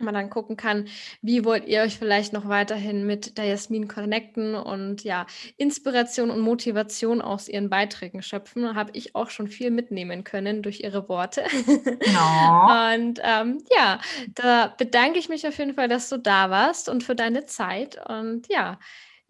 man 0.00 0.14
dann 0.14 0.30
gucken 0.30 0.56
kann, 0.56 0.88
wie 1.22 1.44
wollt 1.44 1.66
ihr 1.66 1.82
euch 1.82 1.98
vielleicht 1.98 2.32
noch 2.32 2.48
weiterhin 2.48 3.06
mit 3.06 3.38
der 3.38 3.44
Jasmin 3.44 3.88
connecten 3.88 4.54
und 4.54 5.04
ja, 5.04 5.26
Inspiration 5.56 6.30
und 6.30 6.40
Motivation 6.40 7.20
aus 7.20 7.48
ihren 7.48 7.70
Beiträgen 7.70 8.22
schöpfen. 8.22 8.74
Habe 8.74 8.90
ich 8.94 9.14
auch 9.14 9.30
schon 9.30 9.48
viel 9.48 9.70
mitnehmen 9.70 10.24
können 10.24 10.62
durch 10.62 10.80
ihre 10.80 11.08
Worte. 11.08 11.44
No. 11.66 12.94
und 12.94 13.20
ähm, 13.22 13.58
ja, 13.76 14.00
da 14.34 14.74
bedanke 14.76 15.18
ich 15.18 15.28
mich 15.28 15.46
auf 15.46 15.58
jeden 15.58 15.74
Fall, 15.74 15.88
dass 15.88 16.08
du 16.08 16.18
da 16.18 16.50
warst 16.50 16.88
und 16.88 17.04
für 17.04 17.14
deine 17.14 17.46
Zeit. 17.46 17.98
Und 18.08 18.48
ja, 18.48 18.78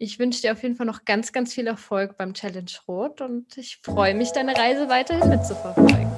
ich 0.01 0.17
wünsche 0.17 0.41
dir 0.41 0.53
auf 0.53 0.63
jeden 0.63 0.75
Fall 0.75 0.87
noch 0.87 1.05
ganz, 1.05 1.31
ganz 1.31 1.53
viel 1.53 1.67
Erfolg 1.67 2.17
beim 2.17 2.33
Challenge 2.33 2.71
Rot 2.87 3.21
und 3.21 3.55
ich 3.57 3.79
freue 3.83 4.15
mich, 4.15 4.31
deine 4.31 4.57
Reise 4.57 4.89
weiterhin 4.89 5.29
mitzuverfolgen 5.29 6.11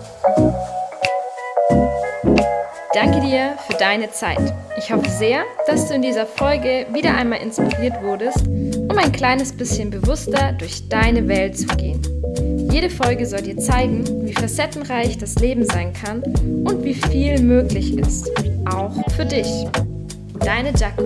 danke 2.93 3.19
dir 3.21 3.57
für 3.67 3.73
deine 3.73 4.11
Zeit. 4.11 4.53
Ich 4.77 4.91
hoffe 4.91 5.09
sehr, 5.09 5.43
dass 5.67 5.87
du 5.87 5.95
in 5.95 6.01
dieser 6.01 6.25
Folge 6.25 6.85
wieder 6.93 7.15
einmal 7.15 7.41
inspiriert 7.41 8.01
wurdest, 8.01 8.47
um 8.47 8.97
ein 8.97 9.11
kleines 9.11 9.51
bisschen 9.51 9.89
bewusster 9.89 10.53
durch 10.53 10.87
deine 10.89 11.27
Welt 11.27 11.57
zu 11.57 11.67
gehen. 11.75 12.01
Jede 12.71 12.89
Folge 12.89 13.25
soll 13.25 13.41
dir 13.41 13.57
zeigen, 13.57 14.25
wie 14.25 14.33
facettenreich 14.33 15.17
das 15.17 15.35
Leben 15.35 15.65
sein 15.65 15.93
kann 15.93 16.23
und 16.23 16.83
wie 16.83 16.95
viel 16.95 17.41
möglich 17.41 17.97
ist, 17.97 18.31
auch 18.65 18.93
für 19.15 19.25
dich. 19.25 19.47
Deine 20.39 20.71
Jacko. 20.75 21.05